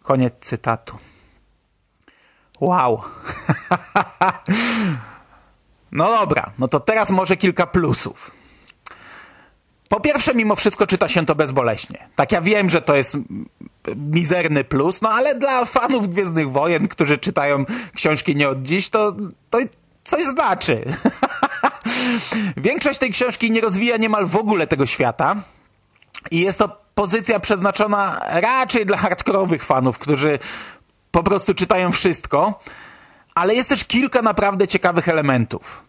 Koniec 0.03 0.35
cytatu. 0.40 0.99
Wow. 2.61 3.03
no 5.93 6.05
dobra, 6.05 6.53
no 6.59 6.69
to 6.69 6.81
teraz 6.81 7.11
może 7.11 7.37
kilka 7.37 7.67
plusów. 7.67 8.44
Po 9.88 10.01
pierwsze, 10.01 10.35
mimo 10.35 10.57
wszystko 10.57 10.87
czyta 10.87 11.09
się 11.09 11.27
to 11.27 11.35
bezboleśnie. 11.35 12.09
Tak, 12.16 12.33
ja 12.33 12.40
wiem, 12.40 12.70
że 12.70 12.83
to 12.83 12.97
jest 12.97 13.16
mizerny 13.97 14.64
plus, 14.64 15.03
no 15.03 15.11
ale 15.11 15.35
dla 15.35 15.64
fanów 15.64 16.09
Gwiezdnych 16.09 16.51
Wojen, 16.51 16.88
którzy 16.88 17.18
czytają 17.18 17.64
książki 17.94 18.37
nie 18.37 18.49
od 18.49 18.62
dziś, 18.62 18.90
to, 18.90 19.16
to 19.51 19.59
coś 20.05 20.25
znaczy. 20.25 20.85
Większość 22.57 22.99
tej 22.99 23.11
książki 23.11 23.51
nie 23.51 23.61
rozwija 23.61 23.97
niemal 23.97 24.27
w 24.27 24.37
ogóle 24.37 24.66
tego 24.66 24.87
świata 24.87 25.37
i 26.31 26.40
jest 26.40 26.59
to 26.59 26.85
pozycja 26.94 27.40
przeznaczona 27.40 28.20
raczej 28.29 28.87
dla 28.87 28.97
hardkorowych 28.97 29.64
fanów, 29.64 29.99
którzy 29.99 30.38
po 31.11 31.23
prostu 31.23 31.55
czytają 31.55 31.92
wszystko, 31.92 32.61
ale 33.35 33.55
jest 33.55 33.68
też 33.68 33.85
kilka 33.85 34.23
naprawdę 34.23 34.68
ciekawych 34.68 35.09
elementów. 35.09 35.85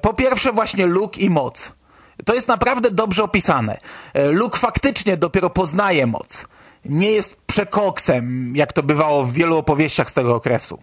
Po 0.00 0.14
pierwsze 0.14 0.52
właśnie 0.52 0.86
Luke 0.86 1.20
i 1.20 1.30
moc. 1.30 1.72
To 2.24 2.34
jest 2.34 2.48
naprawdę 2.48 2.90
dobrze 2.90 3.24
opisane. 3.24 3.78
E, 4.14 4.28
Luke 4.28 4.58
faktycznie 4.58 5.16
dopiero 5.16 5.50
poznaje 5.50 6.06
moc. 6.06 6.46
Nie 6.84 7.10
jest 7.10 7.36
przekoksem, 7.46 8.52
jak 8.56 8.72
to 8.72 8.82
bywało 8.82 9.24
w 9.24 9.32
wielu 9.32 9.56
opowieściach 9.56 10.10
z 10.10 10.12
tego 10.12 10.34
okresu. 10.34 10.78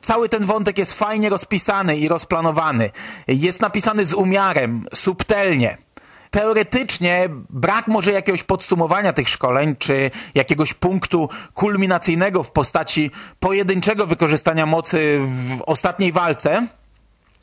Cały 0.00 0.28
ten 0.28 0.44
wątek 0.44 0.78
jest 0.78 0.94
fajnie 0.94 1.28
rozpisany 1.28 1.96
i 1.96 2.08
rozplanowany. 2.08 2.90
Jest 3.28 3.60
napisany 3.60 4.06
z 4.06 4.14
umiarem, 4.14 4.86
subtelnie 4.94 5.76
teoretycznie 6.30 7.28
brak 7.50 7.88
może 7.88 8.12
jakiegoś 8.12 8.42
podsumowania 8.42 9.12
tych 9.12 9.28
szkoleń, 9.28 9.76
czy 9.78 10.10
jakiegoś 10.34 10.74
punktu 10.74 11.28
kulminacyjnego 11.54 12.42
w 12.42 12.52
postaci 12.52 13.10
pojedynczego 13.40 14.06
wykorzystania 14.06 14.66
mocy 14.66 15.20
w 15.24 15.62
ostatniej 15.62 16.12
walce, 16.12 16.66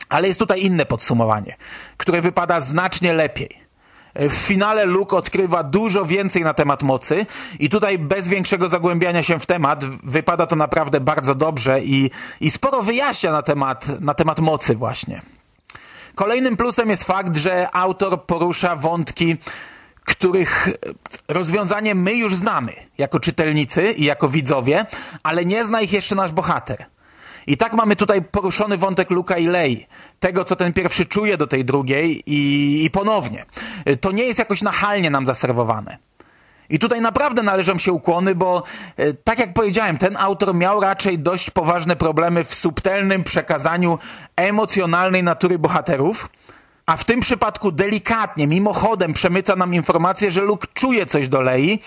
ale 0.09 0.27
jest 0.27 0.39
tutaj 0.39 0.63
inne 0.63 0.85
podsumowanie, 0.85 1.55
które 1.97 2.21
wypada 2.21 2.59
znacznie 2.59 3.13
lepiej. 3.13 3.67
W 4.15 4.33
finale 4.33 4.85
Luke 4.85 5.17
odkrywa 5.17 5.63
dużo 5.63 6.05
więcej 6.05 6.43
na 6.43 6.53
temat 6.53 6.83
mocy 6.83 7.25
i 7.59 7.69
tutaj 7.69 7.99
bez 7.99 8.27
większego 8.27 8.69
zagłębiania 8.69 9.23
się 9.23 9.39
w 9.39 9.45
temat 9.45 9.85
wypada 9.85 10.47
to 10.47 10.55
naprawdę 10.55 10.99
bardzo 10.99 11.35
dobrze 11.35 11.81
i, 11.81 12.09
i 12.41 12.51
sporo 12.51 12.83
wyjaśnia 12.83 13.31
na 13.31 13.41
temat, 13.41 14.01
na 14.01 14.13
temat 14.13 14.39
mocy 14.39 14.75
właśnie. 14.75 15.21
Kolejnym 16.15 16.57
plusem 16.57 16.89
jest 16.89 17.03
fakt, 17.03 17.37
że 17.37 17.67
autor 17.71 18.25
porusza 18.25 18.75
wątki, 18.75 19.37
których 20.03 20.69
rozwiązanie 21.27 21.95
my 21.95 22.13
już 22.13 22.35
znamy 22.35 22.73
jako 22.97 23.19
czytelnicy 23.19 23.91
i 23.91 24.03
jako 24.03 24.29
widzowie, 24.29 24.85
ale 25.23 25.45
nie 25.45 25.65
zna 25.65 25.81
ich 25.81 25.93
jeszcze 25.93 26.15
nasz 26.15 26.31
bohater. 26.31 26.85
I 27.47 27.57
tak 27.57 27.73
mamy 27.73 27.95
tutaj 27.95 28.21
poruszony 28.21 28.77
wątek 28.77 29.09
Luka 29.09 29.37
i 29.37 29.47
Lei. 29.47 29.87
Tego, 30.19 30.45
co 30.45 30.55
ten 30.55 30.73
pierwszy 30.73 31.05
czuje 31.05 31.37
do 31.37 31.47
tej 31.47 31.65
drugiej 31.65 32.23
i, 32.25 32.85
i 32.85 32.89
ponownie. 32.89 33.45
To 34.01 34.11
nie 34.11 34.23
jest 34.23 34.39
jakoś 34.39 34.61
nachalnie 34.61 35.09
nam 35.09 35.25
zaserwowane. 35.25 35.97
I 36.69 36.79
tutaj 36.79 37.01
naprawdę 37.01 37.43
należą 37.43 37.77
się 37.77 37.91
ukłony, 37.91 38.35
bo 38.35 38.63
e, 38.97 39.13
tak 39.13 39.39
jak 39.39 39.53
powiedziałem, 39.53 39.97
ten 39.97 40.17
autor 40.17 40.55
miał 40.55 40.81
raczej 40.81 41.19
dość 41.19 41.49
poważne 41.49 41.95
problemy 41.95 42.43
w 42.43 42.53
subtelnym 42.53 43.23
przekazaniu 43.23 43.99
emocjonalnej 44.35 45.23
natury 45.23 45.59
bohaterów, 45.59 46.29
a 46.85 46.97
w 46.97 47.03
tym 47.03 47.19
przypadku 47.19 47.71
delikatnie, 47.71 48.47
mimochodem 48.47 49.13
przemyca 49.13 49.55
nam 49.55 49.73
informację, 49.73 50.31
że 50.31 50.41
Luke 50.41 50.67
czuje 50.73 51.05
coś 51.05 51.27
do 51.27 51.41
Lei 51.41 51.79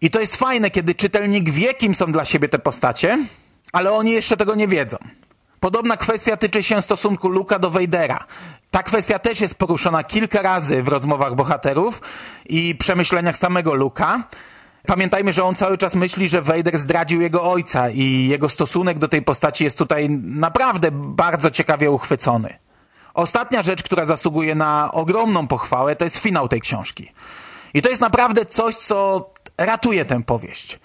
i 0.00 0.10
to 0.10 0.20
jest 0.20 0.36
fajne, 0.36 0.70
kiedy 0.70 0.94
czytelnik 0.94 1.50
wie, 1.50 1.74
kim 1.74 1.94
są 1.94 2.12
dla 2.12 2.24
siebie 2.24 2.48
te 2.48 2.58
postacie, 2.58 3.18
ale 3.72 3.92
oni 3.92 4.12
jeszcze 4.12 4.36
tego 4.36 4.54
nie 4.54 4.68
wiedzą. 4.68 4.96
Podobna 5.60 5.96
kwestia 5.96 6.36
tyczy 6.36 6.62
się 6.62 6.82
stosunku 6.82 7.28
Luka 7.28 7.58
do 7.58 7.70
Vadera. 7.70 8.26
Ta 8.70 8.82
kwestia 8.82 9.18
też 9.18 9.40
jest 9.40 9.54
poruszona 9.54 10.04
kilka 10.04 10.42
razy 10.42 10.82
w 10.82 10.88
rozmowach 10.88 11.34
bohaterów 11.34 12.02
i 12.46 12.74
przemyśleniach 12.74 13.36
samego 13.36 13.74
Luka. 13.74 14.22
Pamiętajmy, 14.86 15.32
że 15.32 15.44
on 15.44 15.54
cały 15.54 15.78
czas 15.78 15.94
myśli, 15.94 16.28
że 16.28 16.42
Vader 16.42 16.78
zdradził 16.78 17.20
jego 17.20 17.52
ojca 17.52 17.90
i 17.90 18.26
jego 18.28 18.48
stosunek 18.48 18.98
do 18.98 19.08
tej 19.08 19.22
postaci 19.22 19.64
jest 19.64 19.78
tutaj 19.78 20.10
naprawdę 20.10 20.88
bardzo 20.92 21.50
ciekawie 21.50 21.90
uchwycony. 21.90 22.58
Ostatnia 23.14 23.62
rzecz, 23.62 23.82
która 23.82 24.04
zasługuje 24.04 24.54
na 24.54 24.92
ogromną 24.92 25.46
pochwałę, 25.46 25.96
to 25.96 26.04
jest 26.04 26.18
finał 26.18 26.48
tej 26.48 26.60
książki. 26.60 27.12
I 27.74 27.82
to 27.82 27.88
jest 27.88 28.00
naprawdę 28.00 28.46
coś, 28.46 28.76
co 28.76 29.30
ratuje 29.58 30.04
tę 30.04 30.22
powieść. 30.22 30.78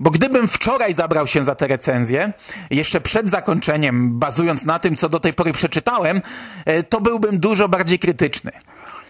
Bo 0.00 0.10
gdybym 0.10 0.48
wczoraj 0.48 0.94
zabrał 0.94 1.26
się 1.26 1.44
za 1.44 1.54
tę 1.54 1.66
recenzję, 1.66 2.32
jeszcze 2.70 3.00
przed 3.00 3.30
zakończeniem, 3.30 4.18
bazując 4.18 4.64
na 4.64 4.78
tym, 4.78 4.96
co 4.96 5.08
do 5.08 5.20
tej 5.20 5.32
pory 5.32 5.52
przeczytałem, 5.52 6.22
e, 6.64 6.82
to 6.82 7.00
byłbym 7.00 7.38
dużo 7.38 7.68
bardziej 7.68 7.98
krytyczny. 7.98 8.52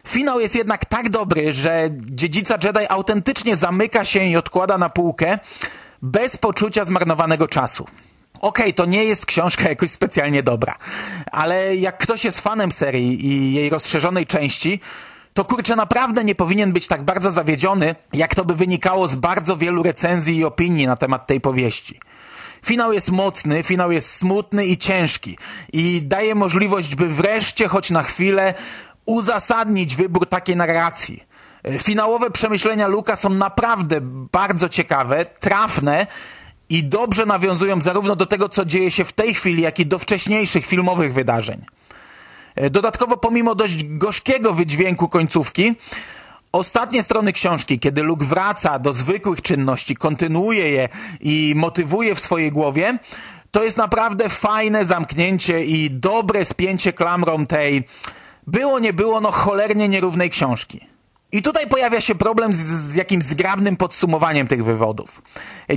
Finał 0.08 0.40
jest 0.40 0.54
jednak 0.54 0.84
tak 0.84 1.10
dobry, 1.10 1.52
że 1.52 1.88
dziedzica 1.92 2.58
Jedi 2.64 2.86
autentycznie 2.88 3.56
zamyka 3.56 4.04
się 4.04 4.24
i 4.24 4.36
odkłada 4.36 4.78
na 4.78 4.88
półkę 4.90 5.38
bez 6.02 6.36
poczucia 6.36 6.84
zmarnowanego 6.84 7.48
czasu. 7.48 7.86
Okej, 8.40 8.64
okay, 8.64 8.72
to 8.72 8.84
nie 8.84 9.04
jest 9.04 9.26
książka 9.26 9.68
jakoś 9.68 9.90
specjalnie 9.90 10.42
dobra, 10.42 10.74
ale 11.32 11.76
jak 11.76 11.98
ktoś 11.98 12.24
jest 12.24 12.40
fanem 12.40 12.72
serii 12.72 13.26
i 13.26 13.54
jej 13.54 13.70
rozszerzonej 13.70 14.26
części, 14.26 14.80
to 15.38 15.44
kurczę 15.44 15.76
naprawdę 15.76 16.24
nie 16.24 16.34
powinien 16.34 16.72
być 16.72 16.88
tak 16.88 17.02
bardzo 17.02 17.30
zawiedziony, 17.30 17.94
jak 18.12 18.34
to 18.34 18.44
by 18.44 18.54
wynikało 18.54 19.08
z 19.08 19.14
bardzo 19.14 19.56
wielu 19.56 19.82
recenzji 19.82 20.36
i 20.36 20.44
opinii 20.44 20.86
na 20.86 20.96
temat 20.96 21.26
tej 21.26 21.40
powieści. 21.40 22.00
Finał 22.64 22.92
jest 22.92 23.10
mocny, 23.10 23.62
finał 23.62 23.92
jest 23.92 24.14
smutny 24.14 24.66
i 24.66 24.76
ciężki 24.76 25.38
i 25.72 26.02
daje 26.02 26.34
możliwość, 26.34 26.94
by 26.94 27.08
wreszcie, 27.08 27.68
choć 27.68 27.90
na 27.90 28.02
chwilę, 28.02 28.54
uzasadnić 29.04 29.96
wybór 29.96 30.28
takiej 30.28 30.56
narracji. 30.56 31.22
Finałowe 31.82 32.30
przemyślenia 32.30 32.86
Luka 32.86 33.16
są 33.16 33.28
naprawdę 33.28 33.98
bardzo 34.32 34.68
ciekawe, 34.68 35.26
trafne 35.26 36.06
i 36.68 36.84
dobrze 36.84 37.26
nawiązują 37.26 37.80
zarówno 37.80 38.16
do 38.16 38.26
tego, 38.26 38.48
co 38.48 38.64
dzieje 38.64 38.90
się 38.90 39.04
w 39.04 39.12
tej 39.12 39.34
chwili, 39.34 39.62
jak 39.62 39.80
i 39.80 39.86
do 39.86 39.98
wcześniejszych 39.98 40.66
filmowych 40.66 41.12
wydarzeń. 41.12 41.64
E, 42.58 42.70
dodatkowo, 42.70 43.16
pomimo 43.16 43.54
dość 43.54 43.84
gorzkiego 43.84 44.54
wydźwięku 44.54 45.08
końcówki, 45.08 45.74
ostatnie 46.52 47.02
strony 47.02 47.32
książki, 47.32 47.78
kiedy 47.78 48.02
Luke 48.02 48.24
wraca 48.24 48.78
do 48.78 48.92
zwykłych 48.92 49.42
czynności, 49.42 49.96
kontynuuje 49.96 50.68
je 50.68 50.88
i 51.20 51.52
motywuje 51.56 52.14
w 52.14 52.20
swojej 52.20 52.52
głowie, 52.52 52.98
to 53.50 53.64
jest 53.64 53.76
naprawdę 53.76 54.28
fajne 54.28 54.84
zamknięcie 54.84 55.64
i 55.64 55.90
dobre 55.90 56.44
spięcie 56.44 56.92
klamrą 56.92 57.46
tej 57.46 57.84
było, 58.46 58.78
nie 58.78 58.92
było, 58.92 59.20
no 59.20 59.30
cholernie 59.30 59.88
nierównej 59.88 60.30
książki. 60.30 60.80
I 61.32 61.42
tutaj 61.42 61.66
pojawia 61.66 62.00
się 62.00 62.14
problem 62.14 62.52
z, 62.52 62.58
z 62.58 62.94
jakimś 62.94 63.24
zgrabnym 63.24 63.76
podsumowaniem 63.76 64.46
tych 64.46 64.64
wywodów. 64.64 65.22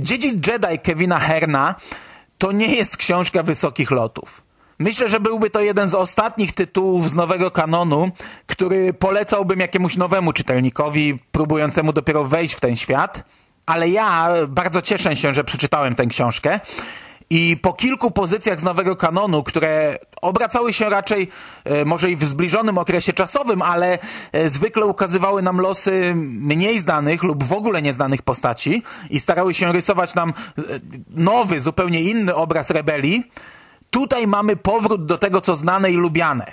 Dziedzic 0.00 0.46
Jedi 0.46 0.78
Kevina 0.82 1.18
Herna 1.18 1.74
to 2.38 2.52
nie 2.52 2.74
jest 2.74 2.96
książka 2.96 3.42
wysokich 3.42 3.90
lotów. 3.90 4.51
Myślę, 4.82 5.08
że 5.08 5.20
byłby 5.20 5.50
to 5.50 5.60
jeden 5.60 5.88
z 5.88 5.94
ostatnich 5.94 6.52
tytułów 6.52 7.10
z 7.10 7.14
nowego 7.14 7.50
kanonu, 7.50 8.10
który 8.46 8.92
polecałbym 8.92 9.60
jakiemuś 9.60 9.96
nowemu 9.96 10.32
czytelnikowi, 10.32 11.18
próbującemu 11.32 11.92
dopiero 11.92 12.24
wejść 12.24 12.54
w 12.54 12.60
ten 12.60 12.76
świat. 12.76 13.24
Ale 13.66 13.88
ja 13.88 14.28
bardzo 14.48 14.82
cieszę 14.82 15.16
się, 15.16 15.34
że 15.34 15.44
przeczytałem 15.44 15.94
tę 15.94 16.06
książkę. 16.06 16.60
I 17.30 17.56
po 17.62 17.72
kilku 17.72 18.10
pozycjach 18.10 18.60
z 18.60 18.62
nowego 18.62 18.96
kanonu, 18.96 19.42
które 19.42 19.96
obracały 20.22 20.72
się 20.72 20.88
raczej 20.88 21.28
e, 21.64 21.84
może 21.84 22.10
i 22.10 22.16
w 22.16 22.24
zbliżonym 22.24 22.78
okresie 22.78 23.12
czasowym, 23.12 23.62
ale 23.62 23.98
e, 24.32 24.50
zwykle 24.50 24.86
ukazywały 24.86 25.42
nam 25.42 25.60
losy 25.60 26.12
mniej 26.16 26.78
znanych 26.78 27.22
lub 27.22 27.44
w 27.44 27.52
ogóle 27.52 27.82
nieznanych 27.82 28.22
postaci 28.22 28.82
i 29.10 29.20
starały 29.20 29.54
się 29.54 29.72
rysować 29.72 30.14
nam 30.14 30.28
e, 30.30 30.62
nowy, 31.10 31.60
zupełnie 31.60 32.00
inny 32.02 32.34
obraz 32.34 32.70
rebelii, 32.70 33.24
Tutaj 33.92 34.26
mamy 34.26 34.56
powrót 34.56 35.06
do 35.06 35.18
tego, 35.18 35.40
co 35.40 35.56
znane 35.56 35.90
i 35.90 35.94
lubiane. 35.94 36.52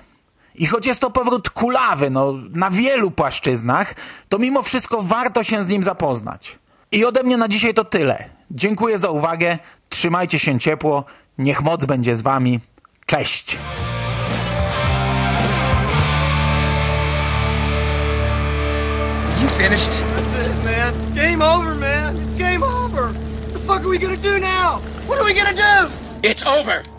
I 0.55 0.65
choć 0.65 0.87
jest 0.87 0.99
to 0.99 1.11
powrót 1.11 1.49
kulawy, 1.49 2.09
no, 2.09 2.33
na 2.51 2.69
wielu 2.69 3.11
płaszczyznach, 3.11 3.95
to 4.29 4.39
mimo 4.39 4.61
wszystko 4.63 5.01
warto 5.01 5.43
się 5.43 5.63
z 5.63 5.67
nim 5.67 5.83
zapoznać. 5.83 6.59
I 6.91 7.05
ode 7.05 7.23
mnie 7.23 7.37
na 7.37 7.47
dzisiaj 7.47 7.73
to 7.73 7.85
tyle. 7.85 8.29
Dziękuję 8.51 8.99
za 8.99 9.09
uwagę, 9.09 9.57
trzymajcie 9.89 10.39
się 10.39 10.59
ciepło, 10.59 11.03
niech 11.37 11.61
moc 11.61 11.85
będzie 11.85 12.17
z 12.17 12.21
wami. 12.21 12.59
Cześć! 13.05 13.57
You 19.41 19.47
finished? 19.47 19.91
That's 19.91 20.47
it, 20.47 20.63
man. 20.65 21.15
Game 21.15 21.41
over, 21.41 21.75
man. 21.75 22.15
It's 22.15 22.37
game 22.37 22.63
over. 22.63 23.03
What 23.03 23.53
the 23.53 23.59
fuck 23.59 23.81
are 23.81 23.89
we 23.89 23.97
gonna 23.97 24.17
do 24.17 24.39
now? 24.39 24.81
What 25.07 25.19
are 25.19 25.25
we 25.25 25.33
gonna 25.33 25.53
do? 25.53 25.89
It's 26.23 26.45
over! 26.59 26.98